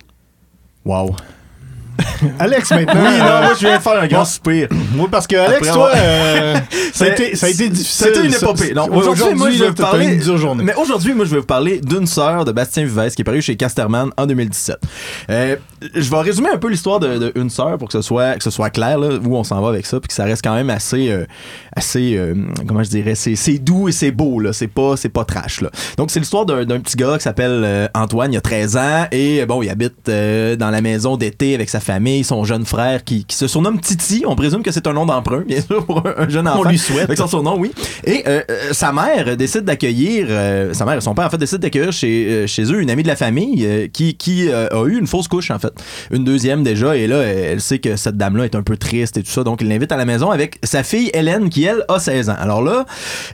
[0.85, 1.15] Wow.
[2.39, 2.93] Alex, maintenant.
[2.95, 4.67] Oui, non, moi, je viens de faire un grand soupir.
[4.71, 6.55] Oui, parce que Alex, Après toi, euh,
[6.93, 8.07] ça, a été, ça a été difficile.
[8.13, 8.73] C'était une épopée.
[8.73, 10.19] Non, aujourd'hui, moi, je vais vous parler.
[10.63, 13.41] Mais aujourd'hui, moi, je vais vous parler d'une sœur de Bastien Vivès qui est parue
[13.41, 14.77] chez Casterman en 2017.
[15.29, 15.55] Euh,
[15.93, 18.43] je vais résumer un peu l'histoire de, de une sœur pour que ce soit que
[18.43, 20.55] ce soit clair là, où on s'en va avec ça, puis que ça reste quand
[20.55, 21.25] même assez euh,
[21.75, 22.35] assez euh,
[22.67, 25.61] comment je dirais, c'est c'est doux et c'est beau là, c'est pas c'est pas trash
[25.61, 25.69] là.
[25.97, 29.05] Donc c'est l'histoire d'un d'un petit gars qui s'appelle euh, Antoine, il a 13 ans
[29.11, 33.03] et bon, il habite euh, dans la maison d'été avec sa famille, son jeune frère
[33.03, 34.23] qui, qui se surnomme Titi.
[34.27, 36.61] On présume que c'est un nom d'emprunt, bien sûr, pour un, un jeune enfant.
[36.65, 37.03] On lui souhaite.
[37.03, 37.71] Avec son surnom, oui.
[38.05, 41.37] Et euh, euh, sa mère décide d'accueillir, euh, sa mère et son père, en fait,
[41.37, 44.67] décident d'accueillir chez, euh, chez eux une amie de la famille euh, qui, qui euh,
[44.69, 45.72] a eu une fausse couche, en fait.
[46.11, 46.95] Une deuxième déjà.
[46.95, 49.43] Et là, elle, sait que cette dame-là est un peu triste et tout ça.
[49.43, 52.35] Donc, il l'invite à la maison avec sa fille Hélène, qui, elle, a 16 ans.
[52.39, 52.85] Alors là,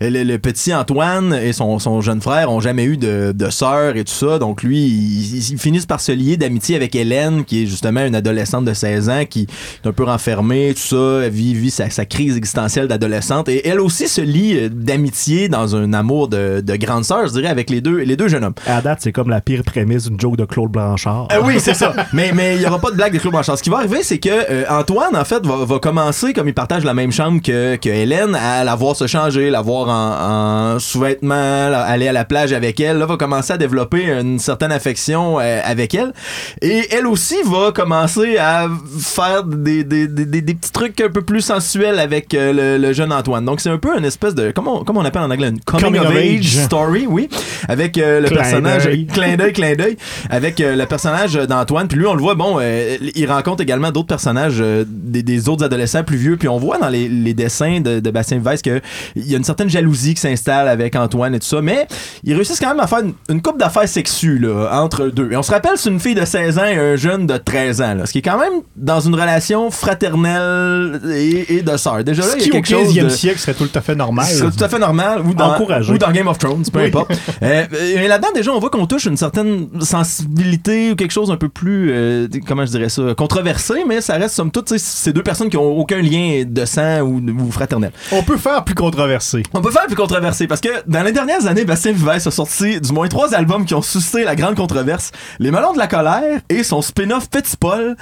[0.01, 3.95] le, le petit Antoine et son, son jeune frère ont jamais eu de, de sœur
[3.95, 4.39] et tout ça.
[4.39, 8.15] Donc, lui, ils, ils finissent par se lier d'amitié avec Hélène, qui est justement une
[8.15, 9.47] adolescente de 16 ans, qui
[9.83, 13.49] est un peu renfermée, tout ça, elle vit, vit sa, sa crise existentielle d'adolescente.
[13.49, 17.33] Et elle aussi se lie euh, d'amitié dans un amour de, de grande sœur, je
[17.33, 18.53] dirais, avec les deux, les deux jeunes hommes.
[18.65, 21.27] À date, c'est comme la pire prémisse d'une joke de Claude Blanchard.
[21.31, 21.93] Euh, oui, c'est ça.
[22.13, 23.57] Mais mais il y aura pas de blague de Claude Blanchard.
[23.57, 26.53] Ce qui va arriver, c'est que euh, Antoine, en fait, va, va commencer comme il
[26.53, 30.73] partage la même chambre que, que Hélène, à la voir se changer, la voir en,
[30.75, 31.35] en sous-vêtements,
[31.73, 32.97] aller à la plage avec elle.
[32.97, 36.13] Là, va commencer à développer une certaine affection euh, avec elle.
[36.61, 38.67] Et elle aussi va commencer à
[38.99, 42.81] faire des, des, des, des- des petits trucs un peu plus sensuels avec euh, le,
[42.81, 43.45] le jeune Antoine.
[43.45, 45.99] Donc c'est un peu une espèce de comment comment on appelle en anglais une coming,
[45.99, 47.29] of, age, story, oui,
[47.67, 49.97] avec euh, le Clin personnage clin d'œil, clin d'œil,
[50.29, 51.87] avec euh, le personnage d'Antoine.
[51.87, 55.49] Puis lui, on le voit, bon, euh, il rencontre également d'autres personnages, euh, des, des
[55.49, 56.37] autres adolescents plus vieux.
[56.37, 58.81] Puis on voit dans les, les dessins de, de Bastien Weiss qu'il
[59.15, 61.61] y a une certaine jalousie qui s'installe avec Antoine et tout ça.
[61.61, 61.87] Mais
[62.23, 65.31] ils réussissent quand même à faire une, une coupe d'affaires sexues là, entre eux deux.
[65.31, 67.81] Et on se rappelle, c'est une fille de 16 ans et un jeune de 13
[67.81, 67.95] ans.
[67.95, 72.03] Là, ce qui est quand même dans une relation fraternelle et, et de sœur.
[72.03, 73.09] Déjà là, Ce il y qui, a au quelque chose 15e de...
[73.09, 74.25] siècle, serait tout à fait normal.
[74.27, 75.21] C'est tout à fait normal.
[75.25, 75.93] Ou dans, Encouragé.
[75.93, 76.87] ou dans Game of Thrones, peu Oui.
[76.87, 77.11] importe.
[77.41, 81.37] Euh, mais là-dedans, déjà, on voit qu'on touche une certaine sensibilité ou quelque chose un
[81.37, 85.23] peu plus euh, comment je dirais ça, controversé, mais ça reste somme toute, c'est deux
[85.23, 87.91] personnes qui ont aucun lien de sang ou, ou fraternel.
[88.11, 89.43] On peut faire plus controversé.
[89.53, 92.79] On peut faire plus controversé parce que dans les dernières années, Bastien Vivès a sorti
[92.79, 95.11] du moins trois albums qui ont suscité la grande controverse.
[95.39, 97.95] Les Melons de la colère et son spin-off Petit Paul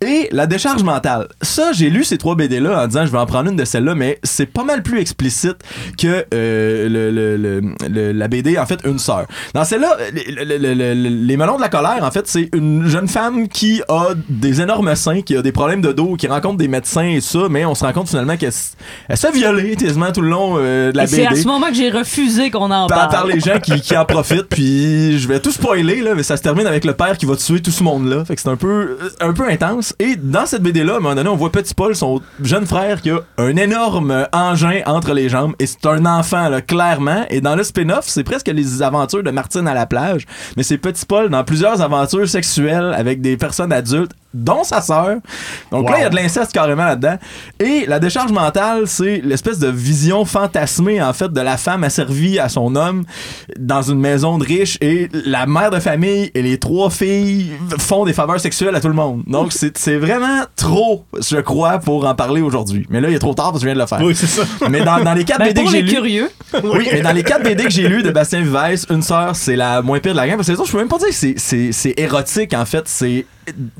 [0.00, 1.28] et La décharge mentale.
[1.42, 3.94] Ça, j'ai lu ces trois BD-là en disant je vais en prendre une de celles-là,
[3.94, 5.56] mais c'est pas mal plus explicite
[5.98, 9.26] que euh, le, le- le- le- la BD, en fait, Une sœur.
[9.54, 12.86] Dans celle-là, le- le- le- le- Les Melons de la colère, en fait, c'est une
[12.86, 16.56] jeune femme qui a des énormes seins, qui a des problèmes de dos, qui rencontre
[16.58, 18.76] des médecins et ça, mais on se rend compte finalement qu'elle s-
[19.08, 21.34] elle se fait violer quasiment tout le long euh, de la Et BD c'est à
[21.36, 23.10] ce moment que j'ai refusé qu'on en par, parle.
[23.10, 26.36] par les gens qui, qui en profitent puis je vais tout spoiler là mais ça
[26.36, 28.48] se termine avec le père qui va tuer tout ce monde là fait que c'est
[28.48, 29.94] un peu euh, un peu intense.
[29.98, 32.66] Et dans cette BD là à un moment donné on voit Petit Paul son jeune
[32.66, 37.24] frère qui a un énorme engin entre les jambes et c'est un enfant là clairement.
[37.30, 40.26] Et dans le spin-off c'est presque les aventures de Martine à la plage
[40.56, 45.16] mais c'est Petit Paul dans plusieurs aventures sexuelles avec des personnes adultes dont sa sœur.
[45.70, 47.16] Donc là, il y a de l'inceste carrément là-dedans.
[47.60, 52.38] Et la décharge mentale, c'est l'espèce de vision fantasmée, en fait, de la femme asservie
[52.38, 53.04] à son homme
[53.58, 58.04] dans une maison de riches et la mère de famille et les trois filles font
[58.04, 59.22] des faveurs sexuelles à tout le monde.
[59.26, 62.86] Donc c'est c'est vraiment trop, je crois, pour en parler aujourd'hui.
[62.90, 64.00] Mais là, il est trop tard parce que je viens de le faire.
[64.02, 64.42] Oui, c'est ça.
[64.68, 66.30] Mais dans, dans les quatre Ben, BD pour que j'ai lus, curieux,
[66.64, 69.56] oui, mais dans les quatre BD que j'ai lus de Bastien Vivès, une sœur, c'est
[69.56, 70.36] la moins pire de la gang.
[70.36, 72.64] Parce que les autres, je peux même pas dire que c'est- c'est c'est érotique, en
[72.64, 72.82] fait.
[72.86, 73.26] C'est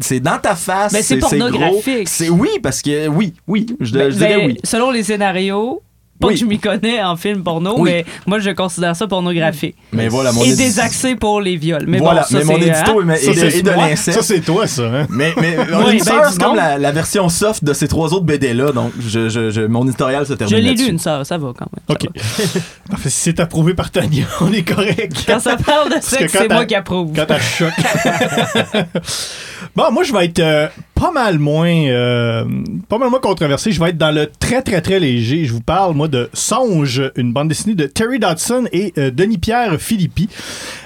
[0.00, 0.92] c'est dans ta face.
[0.92, 2.09] Ben, c'est pornographique.
[2.09, 3.66] C'est oui, parce que oui, oui.
[3.81, 4.59] Je, ben, je dirais ben, oui.
[4.64, 5.83] selon les scénarios,
[6.20, 6.35] pas Oui.
[6.35, 7.90] que je m'y connais en film porno, Oui.
[7.90, 9.77] mais moi je considère ça pornographique.
[9.92, 11.85] Mais voilà, mon Et édi- désaxé pour les viols.
[11.88, 13.11] Mais voilà, bon, ça mais mon c'est, édito hein?
[13.11, 14.18] est, Ça, est de, est l'inceste.
[14.18, 14.83] Ça, c'est toi, ça.
[14.85, 15.07] Hein?
[15.11, 18.24] Mais, mais Oui, une ben, c'est comme la, la version soft de ces trois autres
[18.27, 18.72] BD-là.
[18.72, 21.53] Donc, je, je, je- mon éditorial se termine Je l'ai lu une sœur, ça va
[21.57, 21.85] quand même.
[21.88, 22.09] ça OK.
[23.07, 25.24] Si c'est approuvé par Tania, on est correct.
[25.27, 27.12] Quand ça parle de que sexe, c'est moi qui approuve.
[27.14, 27.72] Quand t'as choc.
[29.74, 30.68] bon, moi, je vais être euh,
[31.05, 32.47] pas mal moins, euh,
[32.88, 33.73] pas mal moins controversé.
[33.73, 35.45] Je vais être dans le très, très, très léger.
[35.45, 39.79] Je vous parle, moi, de Songe, une bande dessinée de Terry Dodson et euh, Denis-Pierre
[39.79, 40.31] Philippi.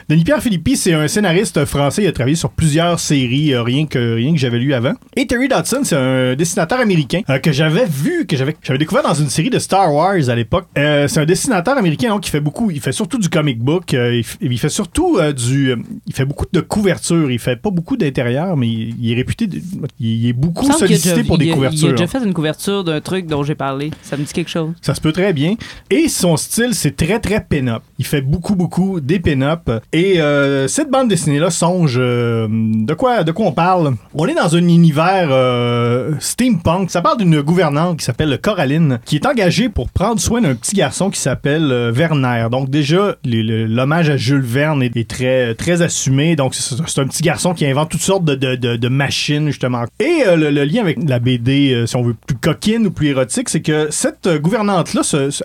[0.08, 2.02] Denis-Pierre Philippi, c'est un scénariste français.
[2.02, 4.94] Il a travaillé sur plusieurs séries, euh, rien que, rien que j'avais lu avant.
[5.16, 9.02] Et Terry Dodson, c'est un dessinateur américain euh, que j'avais vu, que j'avais, j'avais découvert
[9.02, 10.64] dans une série de Star Wars à l'époque.
[10.78, 13.92] Euh, c'est un dessinateur américain donc, qui fait beaucoup, il fait surtout du comic book.
[13.92, 15.74] il, fait surtout du,
[16.06, 17.30] il fait beaucoup de couvertures.
[17.30, 19.60] Il fait pas beaucoup d'intérieur, mais il, il est réputé, de-
[20.00, 21.88] il est beaucoup sollicité déjà- pour des il a- couvertures.
[21.88, 23.90] Il a déjà fait une couverture d'un truc dont j'ai parlé.
[24.00, 24.72] Ça me dit quelque chose.
[24.80, 25.56] Ça se peut très bien.
[25.90, 27.82] Et son style, c'est très, très pin-up.
[27.98, 29.68] Il fait beaucoup, beaucoup des pin-up.
[29.92, 31.96] Et euh, cette bande dessinée-là songe...
[31.98, 33.94] euh, de, quoi, de quoi on parle?
[34.14, 36.90] On est dans un univers euh, steampunk.
[36.90, 40.74] Ça parle d'une gouvernante qui s'appelle Coraline, qui est engagée pour prendre soin d'un petit
[40.74, 42.46] garçon qui s'appelle Werner.
[42.50, 46.37] Donc déjà, l'hommage à Jules Verne est, très, assumé.
[46.37, 49.84] Donc c'est un petit garçon qui invente toutes sortes de, machines, justement.
[50.00, 53.48] Et le, le lien avec la BD, si on veut plus coquine ou plus érotique,
[53.48, 55.02] c'est que cette gouvernante-là,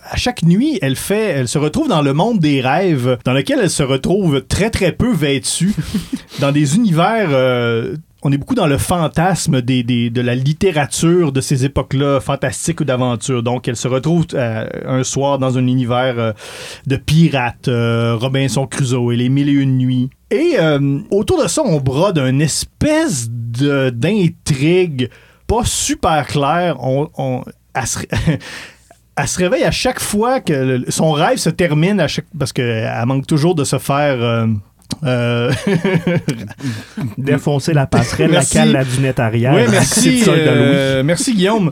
[0.09, 3.59] à chaque nuit, elle fait, elle se retrouve dans le monde des rêves, dans lequel
[3.61, 5.73] elle se retrouve très très peu vêtue,
[6.39, 7.29] dans des univers.
[7.31, 12.21] euh, on est beaucoup dans le fantasme des, des- de la littérature de ces époques-là,
[12.21, 13.43] fantastiques ou d'aventure.
[13.43, 16.31] Donc, elle se retrouve euh, un soir dans un univers euh,
[16.87, 20.09] de pirates, euh, Robinson Crusoe et les mille et une nuits.
[20.31, 20.55] Et
[21.11, 25.09] autour de ça, on brode une espèce de- d'intrigue
[25.45, 26.77] pas super claire.
[26.79, 27.43] On, on-
[27.75, 27.99] elle, se,
[29.15, 32.51] elle se réveille à chaque fois que le- son rêve se termine, à chaque, parce
[32.53, 34.21] qu'elle manque toujours de se faire...
[34.21, 34.47] euh,
[35.03, 35.51] euh,
[37.17, 38.55] Défoncer la passerelle, Merci.
[38.57, 39.53] la cale, la dunette arrière.
[39.55, 40.23] Oui, merci.
[40.27, 41.71] euh, merci, Guillaume.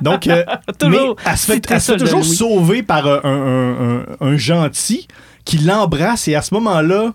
[0.00, 0.44] Donc, euh,
[0.78, 1.16] Toujours.
[1.24, 5.08] mais elle se fait, elle se toujours sauver par un, un- un- un gentil
[5.44, 7.12] qui l'embrasse et à ce moment-là,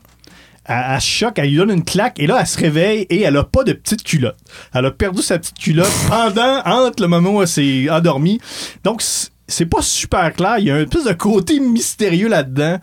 [0.65, 3.21] elle, elle se choque, elle lui donne une claque et là, elle se réveille et
[3.21, 4.38] elle a pas de petite culotte.
[4.73, 8.39] Elle a perdu sa petite culotte pendant, entre le moment où elle s'est endormie.
[8.84, 9.01] Donc,
[9.48, 10.56] c'est pas super clair.
[10.60, 12.78] Il y a un peu de côté mystérieux là-dedans.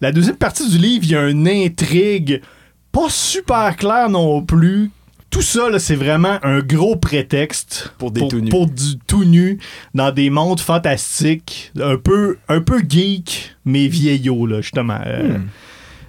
[0.00, 2.40] La deuxième partie du livre, il y a une intrigue
[2.92, 4.90] pas super claire non plus.
[5.28, 8.48] Tout ça, c'est vraiment un gros prétexte Pour des tout nus.
[8.48, 9.58] pour du tout nu
[9.92, 14.98] dans des mondes fantastiques, un peu, un peu geek, mais vieillot, là, justement.
[15.04, 15.36] Euh,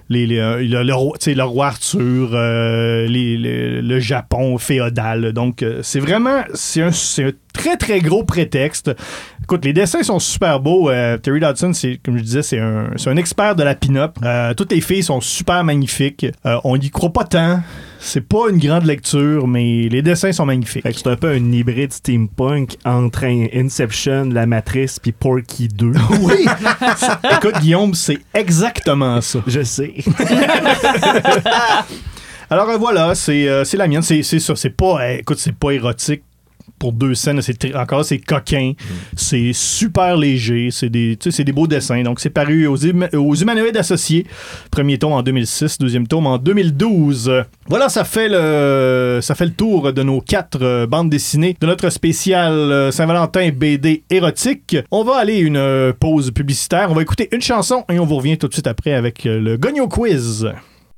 [0.08, 5.32] les, les, euh, le, le roi- le Arthur, euh, les- le Japon féodal.
[5.34, 8.94] Donc, euh, c'est vraiment, c'est un, c'est un très, très gros prétexte.
[9.42, 10.90] Écoute, les dessins sont super beaux.
[10.90, 14.16] Euh, Terry Dodson, c'est, comme je disais, c'est un, c'est un expert de la pin-up.
[14.24, 16.26] Euh, toutes les filles sont super magnifiques.
[16.46, 17.60] Euh, on n'y croit pas tant.
[17.98, 20.84] C'est pas une grande lecture, mais les dessins sont magnifiques.
[20.84, 25.92] Fait que c'est un peu un hybride steampunk entre Inception, La Matrice, puis Porky 2.
[26.20, 26.46] Oui!
[27.36, 29.40] Écoute, Guillaume, c'est exactement ça.
[29.46, 29.94] Je sais.
[32.50, 34.02] Alors euh, voilà, c'est euh, c'est la mienne.
[34.02, 34.56] C'est c'est ça.
[34.56, 36.22] C'est pas, euh, écoute, c'est pas érotique
[36.78, 37.42] pour deux scènes.
[37.42, 38.72] C'est encore, c'est coquin.
[39.16, 40.68] C'est super léger.
[40.70, 42.02] C'est des, c'est des beaux dessins.
[42.02, 44.26] Donc c'est paru aux, aux Humanoïdes Associés.
[44.70, 47.28] Premier tome en 2006, deuxième tome en 2012.
[47.28, 51.56] Euh, Voilà, ça fait le ça fait le tour de nos quatre euh, bandes dessinées
[51.60, 54.76] de notre spécial euh, Saint-Valentin BD érotique.
[54.90, 56.88] On va aller une euh, pause publicitaire.
[56.90, 59.40] On va écouter une chanson et on vous revient tout de suite après avec euh,
[59.40, 60.48] le Gogno Quiz.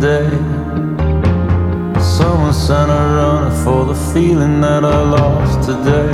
[0.00, 0.30] Today.
[2.00, 6.12] Summer sun a runner for the feeling that I lost today.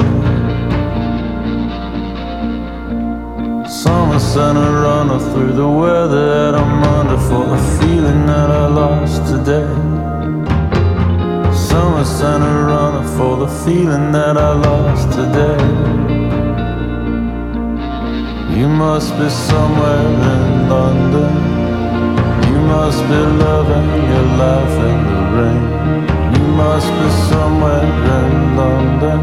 [3.68, 8.66] Summer sun a runner through the weather that I'm under for the feeling that I
[8.68, 9.68] lost today.
[11.52, 15.62] Summer sun a runner for the feeling that I lost today.
[18.58, 21.63] You must be somewhere in London.
[22.74, 25.64] Must be loving your life in the rain.
[26.34, 27.86] You must be somewhere
[28.18, 29.22] in London.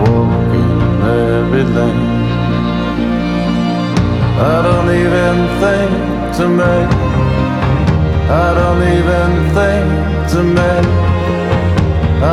[0.00, 0.72] Walking
[1.20, 2.02] every lane.
[4.52, 5.90] I don't even think
[6.38, 6.92] to make.
[8.44, 9.86] I don't even think
[10.32, 10.90] to make.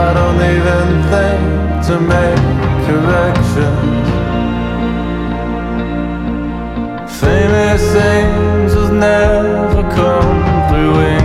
[0.04, 1.42] I don't even think
[1.88, 2.44] to make
[2.88, 4.08] corrections.
[7.20, 8.37] Famous angels
[9.00, 11.17] never come through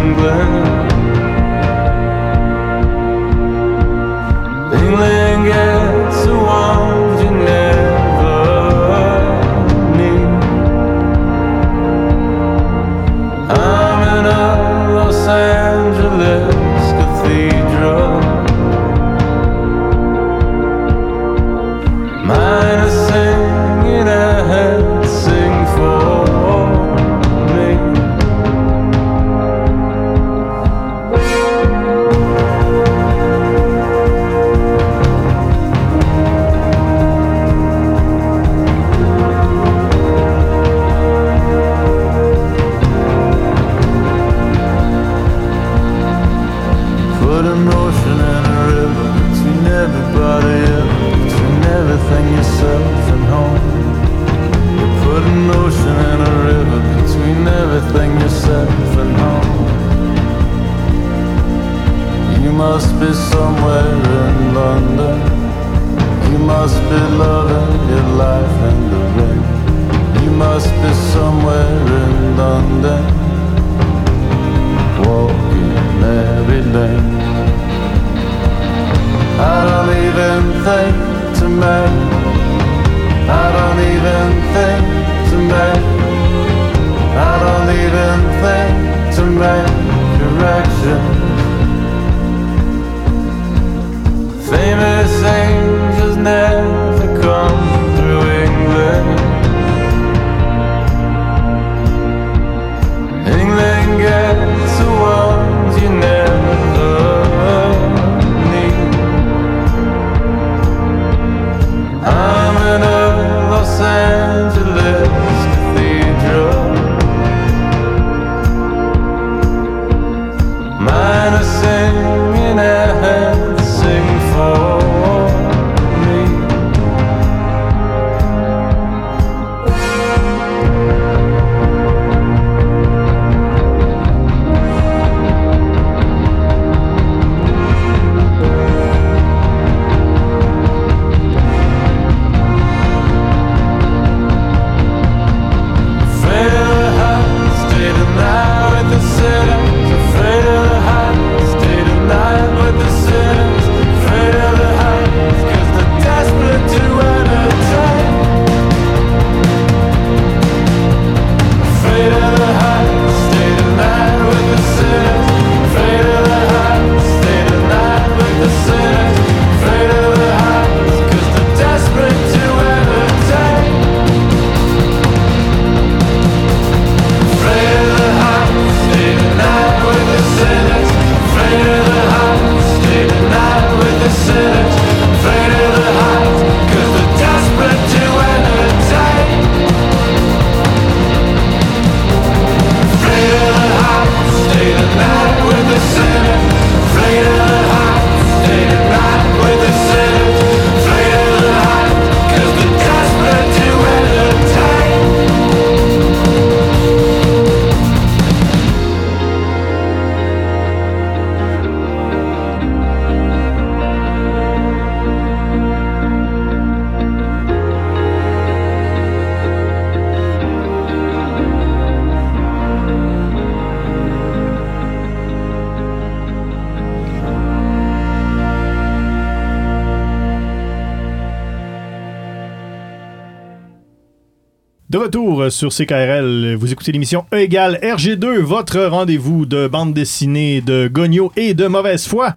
[235.42, 240.88] retour sur CKRL, vous écoutez l'émission E égale RG2, votre rendez-vous de bande dessinée, de
[240.88, 242.34] gogno et de mauvaise foi.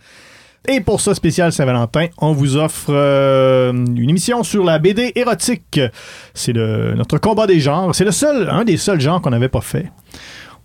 [0.68, 5.80] Et pour ce spécial Saint-Valentin, on vous offre euh, une émission sur la BD érotique.
[6.34, 7.93] C'est notre combat des genres.
[7.93, 9.91] C'est le seul, un des seuls genres qu'on n'avait pas fait.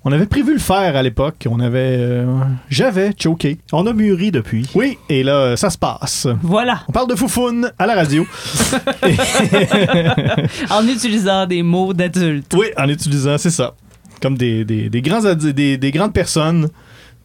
[0.03, 1.47] On avait prévu le faire à l'époque.
[1.51, 2.25] On avait, euh,
[2.71, 3.59] j'avais choqué.
[3.71, 4.67] On a mûri depuis.
[4.75, 6.27] Oui, et là, ça se passe.
[6.43, 8.27] Voilà, On parle de foufoune à la radio.
[10.71, 12.55] en utilisant des mots d'adultes.
[12.57, 13.75] Oui, en utilisant, c'est ça.
[14.23, 16.69] Comme des, des, des grands, ad- des, des grandes personnes.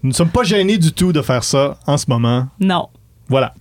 [0.03, 2.47] Nous ne sommes pas gênés du tout de faire ça en ce moment.
[2.59, 2.87] Non.
[3.27, 3.53] Voilà.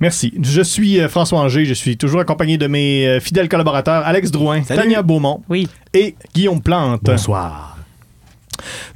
[0.00, 0.34] Merci.
[0.42, 1.64] Je suis euh, François Anger.
[1.64, 4.80] Je suis toujours accompagné de mes euh, fidèles collaborateurs Alex Drouin, Salut.
[4.82, 5.68] Tania Beaumont Oui.
[5.94, 7.00] et Guillaume Plante.
[7.04, 7.75] Bonsoir.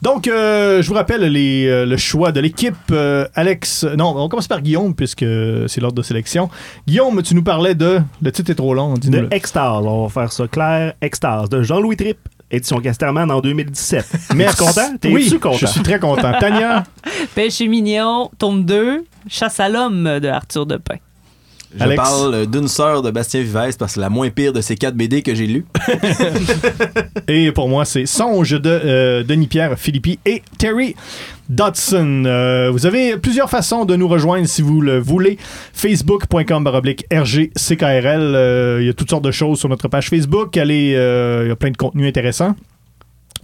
[0.03, 2.75] Donc, euh, je vous rappelle les, euh, le choix de l'équipe.
[2.91, 5.25] euh, Alex, non, on commence par Guillaume puisque
[5.67, 6.49] c'est l'ordre de sélection.
[6.87, 8.01] Guillaume, tu nous parlais de.
[8.23, 9.29] Le titre est trop long, De dis-nous.
[9.31, 10.95] Extase, on va faire ça clair.
[11.01, 12.19] Extase de Jean-Louis Tripp,
[12.51, 14.07] édition Casterman en 2017.
[14.35, 14.57] Merci.
[14.57, 14.97] Tu content?
[15.01, 15.57] T'es oui, content?
[15.57, 16.33] je suis très content.
[16.41, 16.85] Tania,
[17.35, 20.97] Péché mignon, tome 2, Chasse à l'homme de Arthur Depin.
[21.77, 21.97] Je Alex?
[22.03, 24.95] parle d'une sœur de Bastien Vivès parce que c'est la moins pire de ces quatre
[24.97, 25.64] BD que j'ai lus.
[27.29, 30.95] Et pour moi, c'est Songe de euh, Denis Pierre Philippi et Terry
[31.49, 32.25] Dodson.
[32.27, 35.39] Euh, vous avez plusieurs façons de nous rejoindre si vous le voulez.
[35.73, 38.35] Facebook.com baroblique RGCKRL.
[38.35, 40.57] Euh, Il y a toutes sortes de choses sur notre page Facebook.
[40.57, 40.91] Allez,
[41.45, 42.55] il y a plein de contenus intéressants.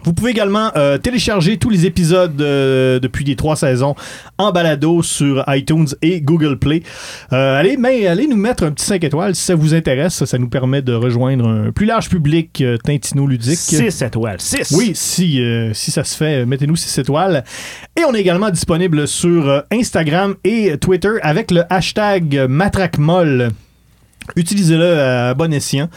[0.04, 3.94] Vous pouvez également euh, télécharger tous les épisodes euh, depuis les trois saisons
[4.38, 6.82] en balado sur iTunes et Google Play.
[7.32, 10.24] Euh, allez, mais allez nous mettre un petit 5 étoiles si ça vous intéresse.
[10.24, 13.58] Ça nous permet de rejoindre un plus large public euh, tintino-ludique.
[13.58, 14.40] 6 étoiles.
[14.40, 14.74] 6.
[14.76, 17.44] Oui, si, euh, si ça se fait, mettez-nous 6 étoiles.
[17.98, 23.50] Et on est également disponible sur euh, Instagram et Twitter avec le hashtag MatraqueMolle.
[24.34, 25.88] Utilisez-le à bon escient.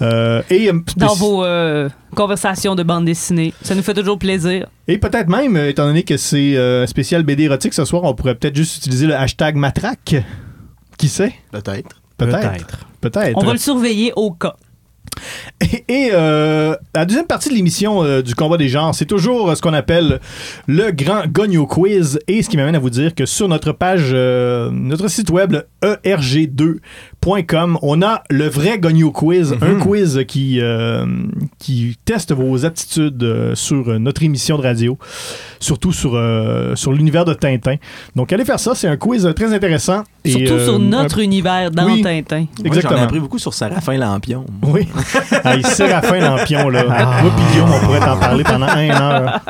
[0.00, 1.44] Euh, et, Dans vos
[2.14, 3.52] conversations de bande dessinée.
[3.62, 4.66] Ça nous fait toujours plaisir.
[4.88, 8.04] et peut-être même, euh, étant donné que c'est euh, un spécial BD érotique ce soir,
[8.04, 10.16] on pourrait peut-être juste utiliser le hashtag Matraque.
[10.98, 11.34] Qui sait?
[11.50, 12.00] Peut-être.
[12.16, 12.40] Peut-être.
[12.40, 12.78] Peut-être.
[13.00, 13.36] Peut-être.
[13.36, 14.54] On va le surveiller au cas.
[15.60, 19.50] Et, et, euh, la deuxième partie de l'émission euh, du combat des genres, c'est toujours
[19.50, 20.20] euh, ce qu'on appelle
[20.66, 22.18] le grand Gogno Quiz.
[22.26, 25.52] Et ce qui m'amène à vous dire que sur notre page, euh, notre site web,
[25.82, 25.96] le
[27.24, 31.06] erg2.com, on a le vrai Gogno Quiz, un quiz qui, euh,
[31.58, 34.98] qui teste vos aptitudes euh, sur euh, notre émission de radio,
[35.60, 37.76] surtout sur, euh, sur l'univers de Tintin.
[38.14, 40.04] Donc allez faire ça, c'est un quiz très intéressant.
[40.24, 42.02] Et, Surtout euh, sur notre univers dans oui.
[42.02, 42.38] Tintin.
[42.38, 43.02] Moi, J'en ai Exactement.
[43.02, 44.46] appris beaucoup sur Séraphin Lampion.
[44.62, 44.88] Oui.
[45.44, 46.84] ah, Séraphin Lampion, là.
[47.22, 49.40] Moi pis Guillaume, on pourrait t'en parler pendant un heure.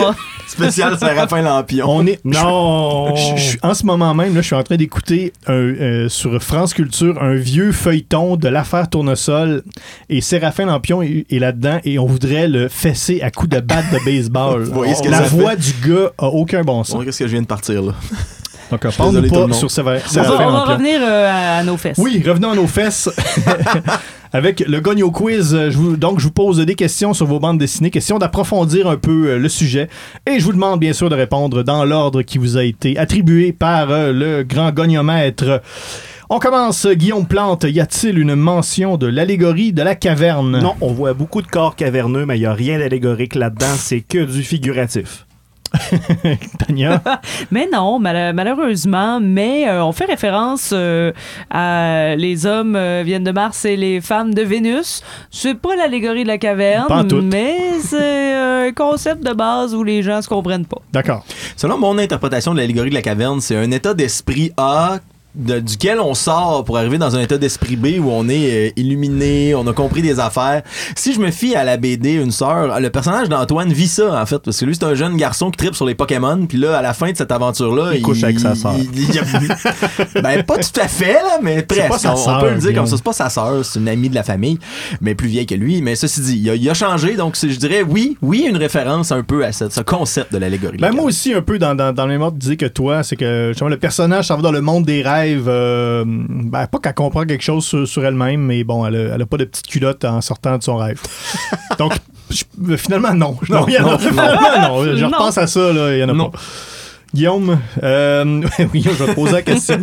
[0.48, 1.86] Spécial Séraphin Lampion.
[1.88, 2.18] On est...
[2.24, 3.14] Non.
[3.14, 6.42] Je- je- je- en ce moment même, là, je suis en train d'écouter euh, sur
[6.42, 9.62] France Culture un vieux feuilleton de l'affaire Tournesol
[10.08, 13.92] et Séraphin Lampion est, est là-dedans et on voudrait le fesser à coups de batte
[13.92, 14.62] de baseball.
[14.64, 17.04] Vous voyez ce que La ça voix du gars a aucun bon sens.
[17.04, 17.92] Qu'est-ce que je viens de partir là?
[18.70, 20.72] Donc, euh, suis désolé parle-nous tout le pas sur On Séraphin on va Lampion.
[20.74, 21.96] revenir euh, à nos fesses.
[21.98, 23.08] Oui, revenons à nos fesses.
[24.32, 27.40] Avec le Gogno Quiz, euh, je vous- donc je vous pose des questions sur vos
[27.40, 29.88] bandes dessinées, questions d'approfondir un peu euh, le sujet.
[30.30, 33.52] Et je vous demande bien sûr de répondre dans l'ordre qui vous a été attribué
[33.52, 35.62] par euh, le grand goniomètre.
[36.30, 37.64] On commence, Guillaume Plante.
[37.64, 40.60] Y a-t-il une mention de l'allégorie de la caverne?
[40.60, 43.74] Non, on voit beaucoup de corps caverneux, mais il n'y a rien d'allégorique là-dedans.
[43.78, 45.24] C'est que du figuratif.
[46.58, 47.02] Tania?
[47.50, 51.12] Mais non, mal- malheureusement, mais euh, on fait référence euh,
[51.50, 55.02] à les hommes euh, viennent de Mars et les femmes de Vénus.
[55.30, 56.86] C'est pas l'allégorie de la caverne,
[57.22, 60.80] mais c'est euh, un concept de base où les gens se comprennent pas.
[60.92, 61.24] D'accord.
[61.56, 64.98] Selon mon interprétation de l'allégorie de la caverne, c'est un état d'esprit A
[65.38, 68.70] de- duquel on sort pour arriver dans un état d'esprit B où on est euh,
[68.76, 70.62] illuminé, on a compris des affaires.
[70.96, 74.26] Si je me fie à la BD Une sœur, le personnage d'Antoine vit ça en
[74.26, 76.76] fait parce que lui c'est un jeune garçon qui tripe sur les Pokémon puis là
[76.78, 78.74] à la fin de cette aventure là, Il couche avec sa sœur.
[80.22, 81.88] ben pas tout à fait là, mais presque.
[81.88, 82.74] pas sa on, peut le dire Guillaume.
[82.74, 84.58] comme ça, c'est pas sa sœur, c'est une amie de la famille,
[85.00, 87.46] mais plus vieille que lui, mais ceci dit, il a, il a changé donc je
[87.56, 90.78] dirais oui, oui une référence un peu à ce, ce concept de l'allégorie.
[90.78, 93.16] Ben, moi aussi, un peu dans, dans, dans le même ordre d'idée que toi, c'est
[93.16, 95.27] que le personnage s'en va dans le monde des rêves.
[95.36, 99.22] Euh, ben, pas qu'elle comprend quelque chose sur, sur elle-même, mais bon, elle a, elle
[99.22, 101.00] a pas de petite culotte en sortant de son rêve.
[101.78, 101.92] Donc,
[102.30, 103.36] je- euh, finalement, non.
[103.48, 104.84] Non, il y en a- finalement, non.
[104.84, 105.08] Je Non.
[105.08, 106.30] repense à ça, là, il y en a Non.
[106.30, 106.38] pas.
[107.14, 108.42] Guillaume, euh,
[108.74, 109.78] oui, je vais te poser la question.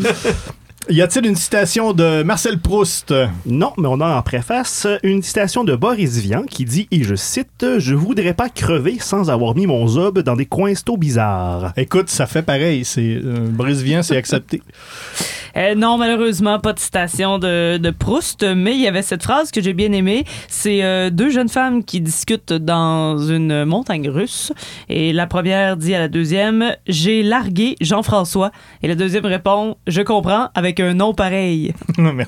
[0.88, 3.12] Y a-t-il une citation de Marcel Proust?
[3.48, 7.16] Non, mais on a en préface une citation de Boris Vian qui dit, et je
[7.16, 11.74] cite, Je voudrais pas crever sans avoir mis mon zob dans des coins bizarres.
[11.76, 12.86] Écoute, ça fait pareil.
[12.86, 14.62] C'est euh, Boris Vian, c'est accepté.
[15.58, 19.52] Euh, non, malheureusement, pas de citation de, de Proust, mais il y avait cette phrase
[19.52, 20.26] que j'ai bien aimée.
[20.50, 24.52] C'est euh, deux jeunes femmes qui discutent dans une montagne russe.
[24.90, 28.52] Et la première dit à la deuxième J'ai largué Jean-François.
[28.84, 31.74] Et la deuxième répond Je comprends, avec un nom pareil.
[31.98, 32.26] Non, mais...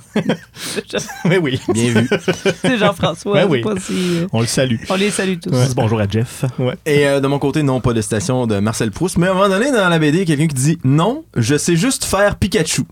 [1.26, 2.10] mais oui, Bien vu.
[2.62, 3.34] C'est Jean-François.
[3.34, 3.64] Ben oui.
[3.80, 4.78] si- on le salue.
[4.90, 5.76] On les salue tous.
[5.76, 6.46] Bonjour à Jeff.
[6.86, 9.18] Et euh, de mon côté, non, pas de citation de Marcel Proust.
[9.18, 11.24] Mais à un moment donné, dans la BD, il y a quelqu'un qui dit Non,
[11.36, 12.84] je sais juste faire Pikachu.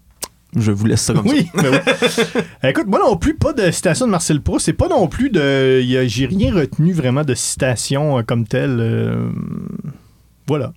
[0.56, 1.94] Je vous laisse ça comme Oui, ben oui.
[2.70, 4.66] Écoute, moi non plus, pas de citation de Marcel Proust.
[4.66, 5.82] C'est pas non plus de.
[6.08, 8.78] J'ai rien retenu vraiment de citation euh, comme telle.
[8.80, 9.30] euh,
[10.48, 10.72] Voilà.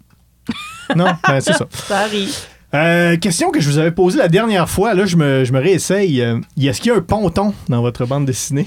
[0.96, 1.66] Non, ben, c'est ça.
[1.70, 2.34] Ça arrive.
[2.74, 4.94] Euh, question que je vous avais posée la dernière fois.
[4.94, 6.20] Là, je me, je me réessaye.
[6.22, 8.66] Euh, Est-ce qu'il y a un ponton dans votre bande dessinée?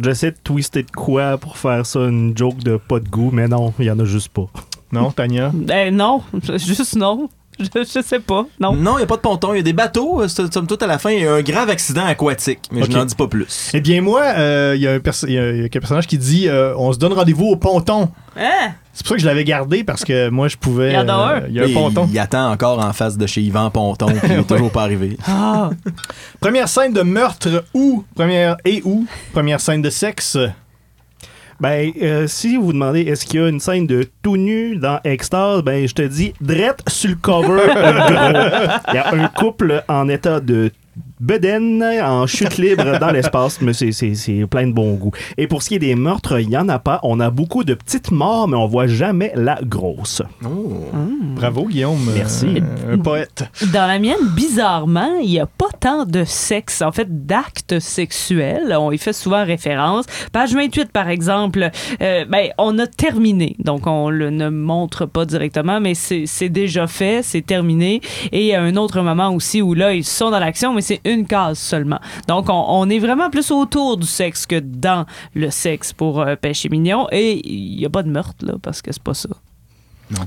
[0.00, 3.48] J'essaie de twister de quoi pour faire ça une joke de pas de goût, mais
[3.48, 4.46] non, il y en a juste pas.
[4.92, 5.52] Non, Tania?
[5.72, 6.22] Eh, non,
[6.56, 7.28] juste non.
[7.60, 8.46] Je, je sais pas.
[8.58, 8.72] Non.
[8.74, 9.52] Non, il n'y a pas de ponton.
[9.52, 10.22] Il y a des bateaux.
[10.22, 12.60] euh, Somme toute, à la fin, il y a un grave accident aquatique.
[12.72, 13.70] Mais je n'en dis pas plus.
[13.74, 15.64] Eh bien, moi, euh, il y, a un perso- il y a- il y a
[15.66, 18.08] un personnage qui dit euh, On se donne rendez-vous au ponton.
[18.36, 18.72] Hein?
[18.92, 20.90] C'est pour ça que je l'avais gardé parce que moi, je pouvais.
[20.90, 21.46] Il y en a euh, un.
[21.48, 22.08] Il y a un Il- ponton.
[22.10, 24.06] Il attend encore en face de chez Yvan Ponton.
[24.06, 25.16] Puis il est toujours pas arrivé.
[25.28, 25.70] Ah.
[26.40, 30.36] Première scène de meurtre ou première et ou première scène de sexe.
[31.60, 34.98] Ben, euh, si vous demandez est-ce qu'il y a une scène de tout nu dans
[35.04, 37.60] Extase, ben, je te dis, drette sur le cover.
[38.88, 40.72] Il y a un couple en état de
[41.20, 45.10] bedaine en chute libre dans l'espace, mais c'est- c'est c'est plein de bon goût.
[45.38, 47.00] Et pour ce qui est des meurtres, il n'y en a pas.
[47.02, 50.22] On a beaucoup de petites morts, mais on voit jamais la grosse.
[50.44, 50.86] Oh.
[51.36, 52.10] Bravo, Guillaume.
[52.14, 52.60] Merci.
[52.88, 53.44] Euh, un poète.
[53.72, 58.74] Dans la mienne, bizarrement, il n'y a pas tant de sexe, en fait, d'actes sexuels.
[58.78, 60.06] On y fait souvent référence.
[60.32, 61.70] Page 28, par exemple,
[62.02, 63.56] euh, ben, on a terminé.
[63.58, 68.00] Donc, on le ne montre pas directement, mais c'est c'est déjà fait, c'est terminé.
[68.32, 70.82] Et il y a un autre moment aussi où là, ils sont dans l'action, mais
[70.90, 72.00] c'est une case seulement.
[72.26, 76.68] Donc, on, est vraiment plus autour du sexe que dans le sexe pour euh, Pêcher
[76.68, 77.06] Mignon.
[77.12, 79.28] Et il n'y a pas de meurtre, là, parce que c'est pas ça.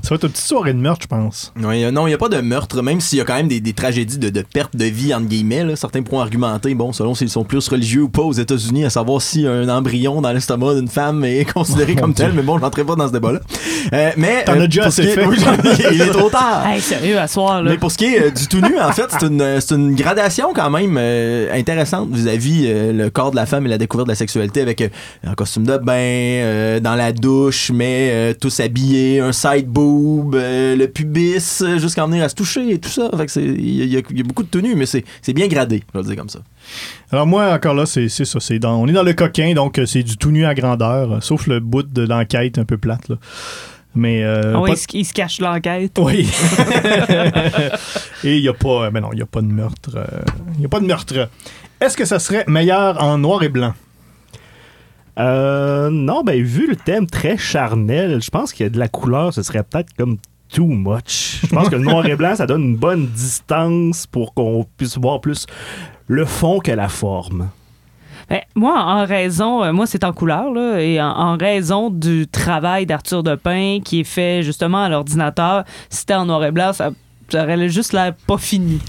[0.02, 1.52] Ça va être une petite soirée de meurtre, je pense.
[1.62, 3.60] Euh, non, il n'y a pas de meurtre, même s'il y a quand même des,
[3.60, 5.64] des tragédies de, de perte de vie, entre guillemets.
[5.64, 5.76] là.
[5.76, 9.20] Certains pourront argumenter, bon, selon s'ils sont plus religieux ou pas aux États-Unis, à savoir
[9.20, 12.62] si un embryon dans l'estomac d'une femme est considéré Oh, comme tel, mais bon, je
[12.62, 13.40] n'entrerai pas dans ce débat-là.
[13.92, 15.24] Euh, mais, T'en as déjà assez fait.
[15.92, 16.66] Il est trop tard.
[16.66, 17.70] Hey, sérieux, à soir, là.
[17.70, 19.74] Mais pour ce qui est euh, du tout nu, en fait, c'est une, euh, c'est
[19.74, 23.78] une gradation quand même euh, intéressante vis-à-vis euh, le corps de la femme et la
[23.78, 24.88] découverte de la sexualité avec euh,
[25.26, 30.34] un costume de bain, euh, dans la douche, mais euh, tous habillés, un side boob,
[30.36, 33.10] euh, le pubis, euh, jusqu'à en venir à se toucher et tout ça.
[33.16, 35.04] Fait que il y, a- y y beaucoup de tenues, mais c'est
[35.34, 36.38] bien gradé, je vais le dire comme ça.
[37.10, 38.38] Alors moi, encore là, c'est c'est ça.
[38.40, 41.22] c'est Dans, on est dans le coquin, donc euh, c'est du tout nu à grandeur,
[41.22, 43.08] sauf le bout de l'enquête un peu plate.
[43.08, 43.16] Là.
[43.96, 45.98] Mais euh, Ah pas il, se- il se cache l'enquête.
[46.00, 46.28] Oui.
[48.24, 48.90] Et il n'y a pas.
[48.90, 49.90] Mais non, il n'y a pas de meurtre.
[49.96, 50.04] euh,
[50.54, 51.28] Il n'y a pas de meurtre.
[51.80, 53.74] Est-ce que ça serait meilleur en noir et blanc?
[55.18, 58.88] Euh, non, ben, vu le thème très charnel, je pense qu'il y a de la
[58.88, 60.18] couleur, ce serait peut-être comme
[60.52, 61.40] too much.
[61.42, 64.98] Je pense que le noir et blanc, ça donne une bonne distance pour qu'on puisse
[64.98, 65.46] voir plus
[66.06, 67.48] le fond que la forme.
[68.28, 72.26] Ben, moi, en raison, euh, moi c'est en couleur, là, et en, en raison du
[72.26, 76.72] travail d'Arthur Depin qui est fait justement à l'ordinateur, si c'était en noir et blanc,
[76.72, 76.90] ça,
[77.30, 78.80] ça aurait juste l'air pas fini.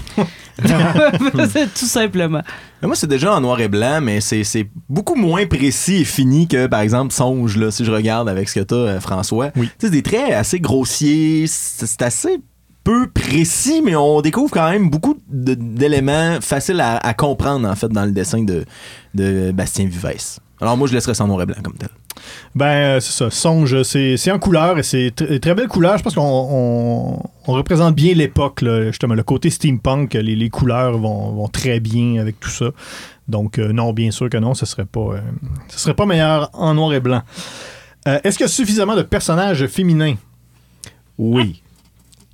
[0.62, 2.42] C'est tout simplement.
[2.80, 6.04] Mais moi, c'est déjà en noir et blanc, mais c'est c'est beaucoup moins précis et
[6.04, 9.50] fini que, par exemple, Songe, là, si je regarde avec ce que t'as, euh, François.
[9.56, 9.70] Oui.
[9.78, 12.38] C'est des traits assez grossiers, c'est assez
[12.84, 17.88] peu précis, mais on découvre quand même beaucoup d'éléments faciles à, à comprendre, en fait,
[17.88, 18.64] dans le dessin de,
[19.14, 20.38] de Bastien Vivès.
[20.60, 21.88] Alors moi, je laisserais ça en noir et blanc comme tel.
[22.54, 23.30] Ben, euh, c'est ça.
[23.30, 25.98] Songe, c'est en couleur et c'est tr- très belle couleur.
[25.98, 29.14] Je pense qu'on on, on représente bien l'époque, justement.
[29.14, 32.66] Le côté steampunk, les, les couleurs vont, vont très bien avec tout ça.
[33.28, 35.20] Donc, euh, non, bien sûr que non, ce serait pas, euh,
[35.68, 37.22] ce serait pas meilleur en noir et blanc.
[38.06, 40.14] Euh, Est-ce qu'il y a suffisamment de personnages féminins?
[41.18, 41.62] Oui.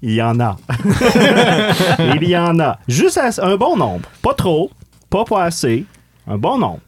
[0.02, 0.56] Il y en a.
[2.20, 2.78] Il y en a.
[2.88, 4.08] Juste un bon nombre.
[4.20, 4.70] Pas trop,
[5.08, 5.84] pas pas assez.
[6.26, 6.80] Un bon nombre.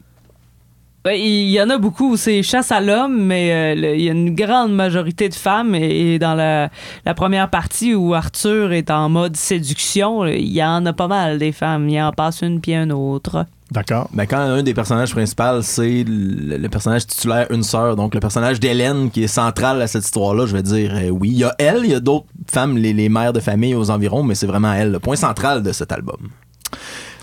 [1.05, 4.13] Ben, Il y en a beaucoup, c'est chasse à l'homme, mais euh, il y a
[4.13, 5.75] une grande majorité de femmes.
[5.75, 6.71] Et, et dans la,
[7.05, 11.39] la première partie où Arthur est en mode séduction, il y en a pas mal
[11.39, 11.91] des femmes.
[11.91, 13.45] Il en passe une puis une autre.
[13.71, 14.09] D'accord.
[14.15, 18.21] Ben, quand un des personnages principaux, c'est le, le personnage titulaire, une sœur, donc le
[18.21, 21.29] personnage d'Hélène qui est central à cette histoire-là, je vais dire euh, oui.
[21.33, 23.91] Il y a elle, il y a d'autres femmes, les, les mères de famille aux
[23.91, 26.31] environs, mais c'est vraiment elle, le point central de cet album.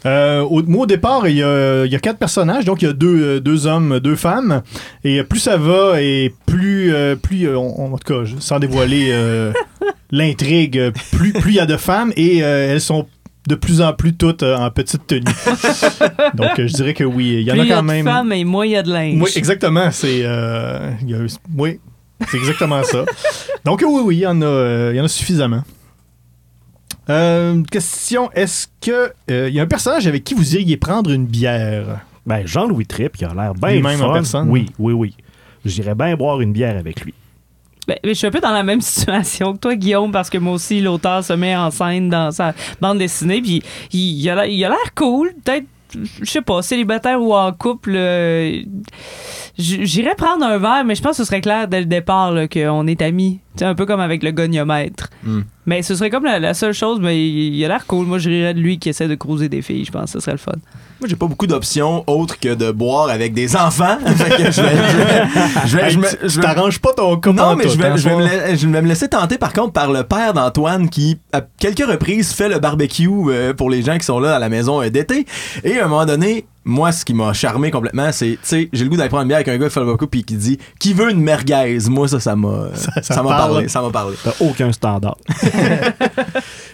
[0.06, 2.86] Euh, au, moi, au départ, il y, a, il y a quatre personnages, donc il
[2.86, 4.64] y a deux, euh, deux hommes, deux femmes.
[5.04, 9.10] Et plus ça va, et plus, euh, plus euh, on, en tout cas, sans dévoiler
[9.12, 9.54] euh,
[10.12, 13.06] l'intrigue, euh, plus plus il y a de femmes, et euh, elles sont
[13.48, 15.24] de plus en plus toutes euh, en petite tenue.
[16.36, 17.82] Donc, euh, je dirais que oui, il y en Plus a il y a quand
[17.84, 18.06] de même.
[18.06, 19.20] femmes et moins il y a de linge.
[19.22, 19.90] Oui, exactement.
[19.92, 20.22] C'est.
[20.24, 20.92] euh,
[21.58, 21.80] oui,
[22.30, 23.06] c'est exactement ça.
[23.66, 25.64] Donc, oui, oui, il y en a, euh, il y en a suffisamment.
[27.12, 31.12] Euh, question est-ce que euh, il y a un personnage avec qui vous iriez prendre
[31.12, 32.02] une bière?
[32.26, 34.14] Ben, Jean-Louis Tripp, il a l'air bien en fun.
[34.14, 34.50] personne?
[34.50, 35.16] Oui, oui, oui.
[35.66, 37.14] J'irais bien boire une bière avec lui.
[37.88, 40.38] Ben, mais je suis un peu dans la même situation que toi, Guillaume, parce que
[40.38, 44.36] moi aussi, l'auteur se met en scène dans sa bande dessinée, puis il, il a
[44.36, 45.66] l'air- il a l'air cool, peut-être,
[46.22, 47.94] je sais pas, célibataire ou en couple.
[47.96, 48.62] euh,
[49.58, 52.88] J'irais prendre un verre, mais je pense que ce serait clair dès le départ qu'on
[52.88, 53.40] est amis.
[53.56, 55.10] C'est un peu comme avec le goniomètre.
[55.24, 55.42] Hmm.
[55.68, 58.06] Mais ce serait comme la, la seule chose, mais il, il a l'air cool.
[58.08, 60.20] Moi, je rirais de lui qui essaie de cruiser des filles, je pense que ce
[60.20, 60.54] serait le fun.
[61.00, 63.98] Moi, j'ai pas beaucoup d'options autres que de boire avec des enfants.
[65.66, 68.18] Je t'arranges pas ton cas Non, mais tout, je vais, hein, je, vais ça.
[68.18, 71.42] me la- je vais me laisser tenter par contre par le père d'Antoine qui, à
[71.60, 74.82] quelques reprises, fait le barbecue euh, pour les gens qui sont là à la maison
[74.82, 75.26] euh, d'été.
[75.64, 78.84] Et à un moment donné, moi, ce qui m'a charmé complètement, c'est, tu sais, j'ai
[78.84, 80.36] le goût d'aller prendre une bière avec un gars qui fait le barbecue puis qui
[80.36, 81.80] dit qui veut une merguez?
[81.90, 83.68] Moi, ça, ça m'a, Ça- ça ça m'a parlé.
[83.68, 84.16] Ça m'a parlé.
[84.24, 85.18] T'as aucun standard.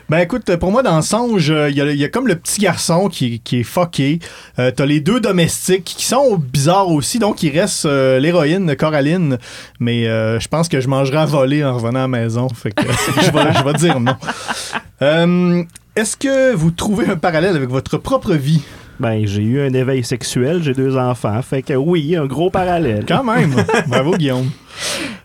[0.09, 2.35] Ben écoute, pour moi, dans Songe, euh, il y, a- il y a comme le
[2.37, 4.19] petit garçon qui, qui est fucké.
[4.57, 9.37] Euh, T'as les deux domestiques qui sont bizarres aussi, donc il reste euh, l'héroïne Coraline.
[9.81, 12.47] Mais euh, je pense que je mangerai à voler en revenant à la maison.
[12.47, 12.83] Fait que
[13.21, 14.15] je, vais, dire non.
[15.01, 15.63] Euh,
[15.97, 18.61] Est-ce que vous trouvez un parallèle avec votre propre vie?
[18.99, 21.39] Ben, j'ai eu un éveil sexuel, j'ai deux enfants.
[21.41, 23.05] Fait que oui, un gros parallèle.
[23.07, 23.53] Quand même.
[23.87, 24.49] Bravo, Guillaume.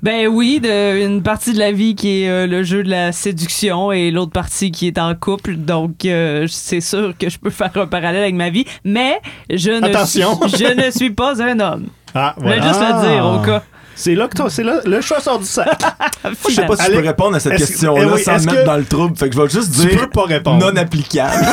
[0.02, 3.12] Ben oui, de, une partie de la vie qui est euh, le jeu de la
[3.12, 5.56] séduction et l'autre partie qui est en couple.
[5.56, 9.70] Donc, euh, c'est sûr que je peux faire un parallèle avec ma vie, mais je
[9.70, 10.36] ne, Attention.
[10.48, 11.86] Suis, je ne suis pas un homme.
[12.14, 12.62] Ah, voilà.
[12.62, 13.62] juste le dire au cas.
[13.94, 15.68] C'est là que toi- c'est là, le chat sort du sac.
[16.48, 18.36] Je sais pas si je peux Allez, répondre à cette est-ce- question-là eh oui, sans
[18.36, 19.16] est-ce me mettre que- dans le trouble.
[19.16, 20.58] Fait que je vais juste Tu dire peux pas répondre.
[20.66, 21.32] non applicable.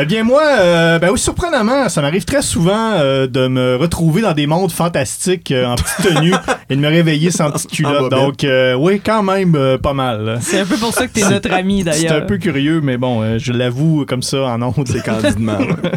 [0.00, 4.22] Eh bien, moi, euh, ben oui, surprenamment, ça m'arrive très souvent euh, de me retrouver
[4.22, 6.34] dans des mondes fantastiques euh, en petite tenue
[6.70, 7.98] et de me réveiller sans petite culotte.
[8.02, 8.18] bobette.
[8.18, 10.38] Donc, euh, oui, quand même, euh, pas mal.
[10.40, 12.22] C'est un peu pour ça que t'es notre ami, C'est d'ailleurs.
[12.22, 14.86] un peu curieux, mais bon, euh, je l'avoue comme ça en ondes.
[14.86, 15.58] C'est candidement.
[15.58, 15.90] ouais.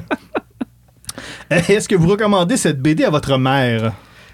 [1.68, 3.92] Est-ce que vous recommandez cette BD à votre mère?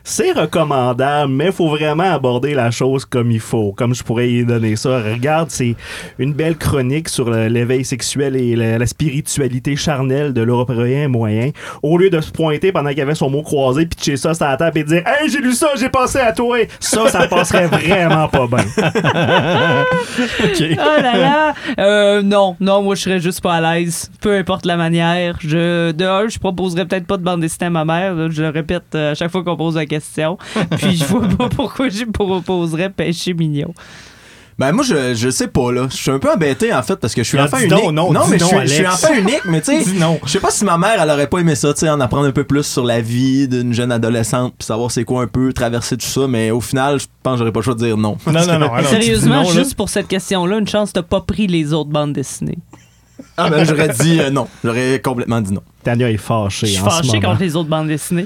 [0.10, 3.74] C'est recommandable, mais faut vraiment aborder la chose comme il faut.
[3.74, 5.02] Comme je pourrais y donner ça.
[5.02, 5.76] Regarde, c'est
[6.18, 11.50] une belle chronique sur l'éveil sexuel et la, la spiritualité charnelle de l'Européen moyen.
[11.84, 14.56] Au lieu de se pointer pendant qu'il avait son mot croisé, pitcher ça sur la
[14.56, 16.58] table et dire Hey, j'ai lu ça, j'ai pensé à toi.
[16.80, 18.64] Ça, ça passerait vraiment pas bien.
[20.42, 20.64] OK.
[20.80, 21.54] Oh là là!
[21.80, 24.10] Euh, non, non, moi je serais juste pas à l'aise.
[24.22, 25.36] Peu importe la manière.
[25.42, 28.32] Je, de un, je proposerais peut-être pas de bande dessinée à ma mère.
[28.32, 29.97] Je le répète euh, à chaque fois qu'on pose la question.
[30.78, 33.74] Puis je vois pas pourquoi je proposerais péché mignon.
[34.60, 37.14] Ben moi je, je sais pas là, je suis un peu embêté en fait parce
[37.14, 37.92] que je suis enfant unique.
[37.92, 39.04] non, mais je suis, je suis Alex.
[39.04, 39.92] enfant unique, mais tu sais,
[40.26, 42.26] je sais pas si ma mère elle aurait pas aimé ça, tu sais, en apprendre
[42.26, 45.54] un peu plus sur la vie d'une jeune adolescente puis savoir c'est quoi un peu
[45.54, 47.98] traverser tout ça, mais au final, je pense que j'aurais pas le choix de dire
[47.98, 48.18] non.
[48.26, 48.74] Non, non, non.
[48.74, 49.54] alors, Sérieusement, non, là.
[49.60, 52.58] juste pour cette question-là, une chance t'as pas pris les autres bandes dessinées.
[53.36, 55.62] Ah ben j'aurais dit euh, non, j'aurais complètement dit non.
[55.84, 56.66] Tania est fâchée.
[56.66, 58.26] Je suis en ce fâché contre les autres bandes dessinées.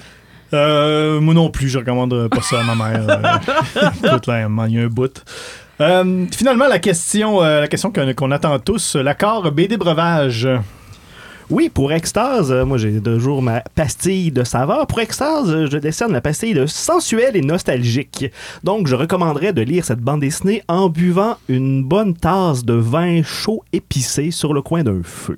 [0.54, 3.06] Euh, moi non plus, je recommande pas ça à ma mère.
[3.10, 5.24] Euh, il y a un bout.
[5.80, 10.48] Euh, finalement, la question, euh, la question qu'on attend tous, l'accord BD breuvage.
[11.50, 14.88] Oui, pour Extase, moi j'ai toujours ma pastille de saveur.
[14.88, 18.26] Pour Extase, je décerne la pastille de sensuelle et nostalgique.
[18.64, 23.22] Donc je recommanderais de lire cette bande dessinée en buvant une bonne tasse de vin
[23.24, 25.38] chaud épicé sur le coin d'un feu.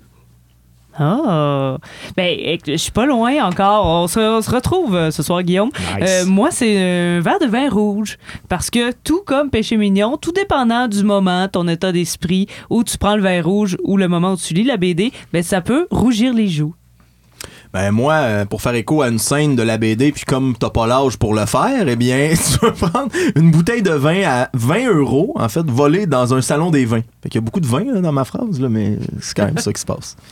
[0.98, 1.78] Ah!
[2.16, 3.86] Ben, je suis pas loin encore.
[3.86, 5.70] On se, on se retrouve euh, ce soir, Guillaume.
[6.00, 6.10] Nice.
[6.10, 8.18] Euh, moi, c'est un verre de vin rouge.
[8.50, 12.98] Parce que tout comme péché mignon, tout dépendant du moment, ton état d'esprit, où tu
[12.98, 15.88] prends le vin rouge ou le moment où tu lis la BD, ben, ça peut
[15.92, 16.76] rougir les joues.
[17.74, 20.70] Ben moi, euh, pour faire écho à une scène de la BD, puis comme t'as
[20.70, 24.50] pas l'âge pour le faire, eh bien, tu vas prendre une bouteille de vin à
[24.54, 27.02] 20 euros, en fait, volée dans un salon des vins.
[27.24, 29.46] Fait qu'il y a beaucoup de vin là, dans ma phrase, là, mais c'est quand
[29.46, 30.16] même ça qui se passe.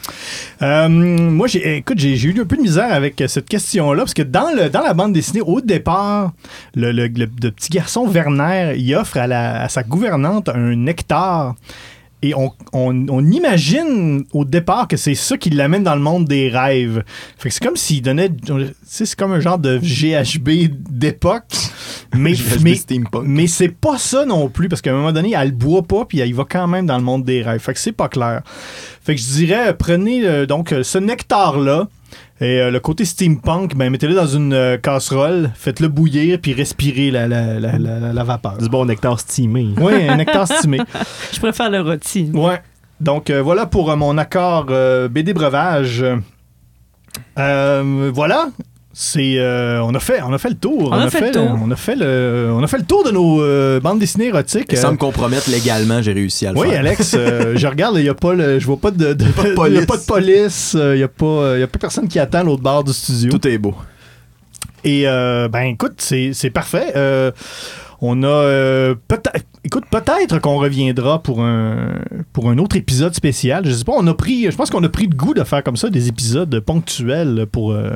[0.61, 4.21] Euh, moi, j'ai, écoute, j'ai, eu un peu de misère avec cette question-là, parce que
[4.21, 6.33] dans, le, dans la bande dessinée, au départ,
[6.75, 10.75] le, le- le- le petit garçon Werner, il offre à, la- à sa gouvernante un
[10.75, 11.55] nectar.
[12.23, 16.25] Et on, on- on imagine au départ que c'est ça qui l'amène dans le monde
[16.25, 17.03] des rêves.
[17.37, 18.29] Fait que c'est comme s'il donnait.
[18.85, 21.43] C'est comme un genre de GHB d'époque.
[22.13, 22.75] Mais, mais,
[23.25, 26.05] mais c'est pas ça non plus, parce qu'à un moment donné, elle le boit pas,
[26.05, 27.61] puis il va quand même dans le monde des rêves.
[27.61, 28.41] Fait que c'est pas clair.
[29.03, 31.87] Fait que je dirais, prenez euh, donc euh, ce nectar-là,
[32.39, 37.11] Et euh, le côté steampunk, ben, mettez-le dans une euh, casserole, faites-le bouillir, puis respirez
[37.11, 38.57] la, la, la, la, la vapeur.
[38.57, 39.67] Du bon nectar steamé.
[39.77, 40.79] Oui, un nectar stimé.
[41.31, 42.31] Je préfère le rôti.
[42.33, 42.59] Ouais.
[42.99, 46.05] Donc euh, voilà pour euh, mon accord euh, BD breuvage.
[47.37, 48.49] Euh, voilà.
[48.93, 50.89] C'est euh, on a fait on a fait le tour.
[50.91, 51.57] On a fait le tour.
[51.63, 54.75] On a fait le on a fait le tour de nos euh, bandes dessinées érotiques.
[54.75, 56.79] Sans Euh, me compromettre légalement, j'ai réussi à le oui, faire.
[56.79, 59.43] Alex, euh, je regarde, il y a pas le, je vois pas de, de, pas
[59.43, 59.85] de il y a police.
[59.85, 62.19] pas de police, euh, il y a pas, euh, il y a pas personne qui
[62.19, 63.31] attend l'autre bord du studio.
[63.31, 63.75] Tout est beau.
[64.83, 66.91] Et euh, ben écoute, c'est c'est parfait.
[68.01, 71.99] Euh, on a euh, peut-être, écoute, peut-être qu'on reviendra pour un
[72.33, 73.63] pour un autre épisode spécial.
[73.65, 75.63] Je sais pas, on a pris, je pense qu'on a pris le goût de faire
[75.63, 77.91] comme ça des épisodes ponctuels pour euh,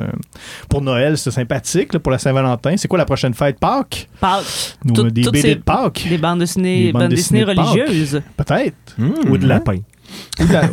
[0.68, 2.76] pour Noël, c'est sympathique là, pour la Saint-Valentin.
[2.76, 3.58] C'est quoi la prochaine fête?
[3.58, 4.08] Pâques?
[4.20, 4.76] Pâques.
[4.84, 7.44] Nous, Tout- Des toutes BD ces- de Pâques, Des bandes dessinées, Des bandes bandes dessinées,
[7.44, 8.22] dessinées de religieuses.
[8.36, 8.96] peut-être.
[9.28, 9.78] Ou de lapin.
[10.40, 10.70] Ou de la-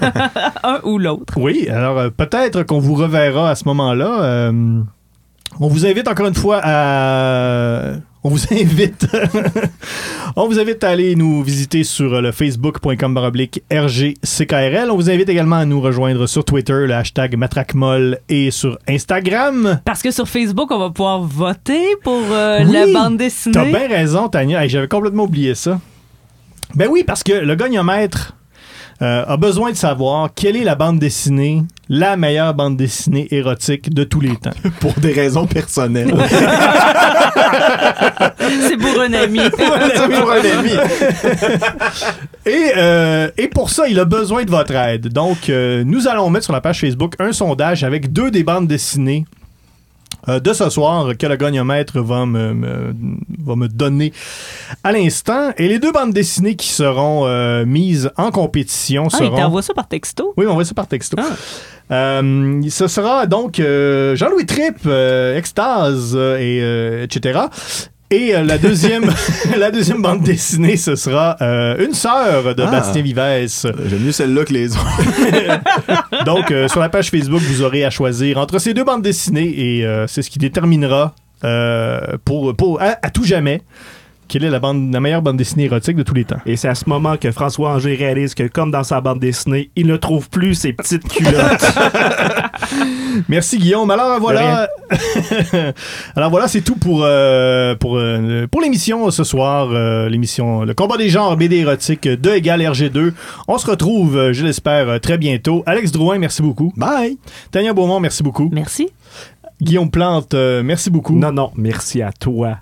[0.63, 1.33] Un ou l'autre.
[1.37, 4.21] Oui, alors euh, peut-être qu'on vous reverra à ce moment-là.
[4.23, 4.81] Euh,
[5.59, 7.93] on vous invite encore une fois à.
[8.25, 9.05] On vous invite.
[10.37, 14.89] on vous invite à aller nous visiter sur euh, le facebook.com baroblique RGCKRL.
[14.91, 19.81] On vous invite également à nous rejoindre sur Twitter, le hashtag MatraqueMolle et sur Instagram.
[19.83, 23.65] Parce que sur Facebook, on va pouvoir voter pour euh, Oui, la bande T'as dessinée.
[23.71, 24.65] bien raison, Tania.
[24.67, 25.81] J'avais complètement oublié ça.
[26.75, 28.37] Ben oui, parce que le gagnomètre
[29.01, 33.93] euh, a besoin de savoir quelle est la bande dessinée, la meilleure bande dessinée érotique
[33.93, 34.51] de tous les temps.
[34.79, 36.13] Pour des raisons personnelles.
[38.67, 39.39] C'est pour un ami.
[39.57, 40.71] C'est pour un ami.
[42.45, 45.07] Et, euh, et pour ça, il a besoin de votre aide.
[45.09, 48.67] Donc, euh, nous allons mettre sur la page Facebook un sondage avec deux des bandes
[48.67, 49.25] dessinées
[50.29, 52.93] euh, de ce soir que le gagnomètre va me, me-
[53.45, 54.13] va me donner
[54.83, 55.51] à l'instant.
[55.57, 59.37] Et les deux bandes dessinées qui seront euh, mises en compétition Ah, il seront...
[59.37, 60.33] t'envoie ça par texto?
[60.37, 61.17] Oui, on va ça par texto.
[61.19, 61.33] Ah.
[61.91, 67.41] Euh, ce sera donc euh, Jean-Louis Tripp, euh, Extase, et, etc.
[68.11, 69.05] Et la deuxième,
[69.57, 72.69] la deuxième bande dessinée, ce sera euh, une sœur de Ah.
[72.71, 73.65] Bastien Vivès.
[73.87, 76.23] J'aime mieux celle-là que les autres.
[76.25, 79.53] Donc, euh, sur la page Facebook, vous aurez à choisir entre ces deux bandes dessinées
[79.79, 81.15] et euh, c'est ce qui déterminera
[82.23, 83.61] pour, pour à, à tout jamais
[84.33, 86.39] quelle est la, bande, la meilleure bande dessinée érotique de tous les temps.
[86.47, 89.69] Et c'est à ce moment que François Anger réalise que, comme dans sa bande dessinée,
[89.75, 91.71] il ne trouve plus ses petites culottes.
[93.29, 93.91] Merci Guillaume.
[93.91, 94.67] Alors voilà.
[96.15, 100.73] Alors voilà, c'est tout pour euh, pour euh, pour l'émission ce soir, euh, l'émission le
[100.73, 103.13] combat des genres BD érotique de égal RG2.
[103.47, 105.61] On se retrouve, euh, je l'espère, euh, très bientôt.
[105.67, 106.73] Alex Drouin, merci beaucoup.
[106.75, 107.19] Bye.
[107.51, 108.49] Tania Beaumont, merci beaucoup.
[108.51, 108.89] Merci.
[109.61, 111.15] Guillaume Plante, euh, merci beaucoup.
[111.15, 112.57] non, non, merci à toi.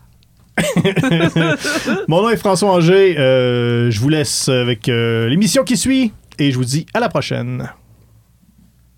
[2.08, 3.16] Mon nom est François Anger.
[3.18, 7.10] Euh, je vous laisse avec euh, l'émission qui suit et je vous dis à la
[7.10, 7.70] prochaine.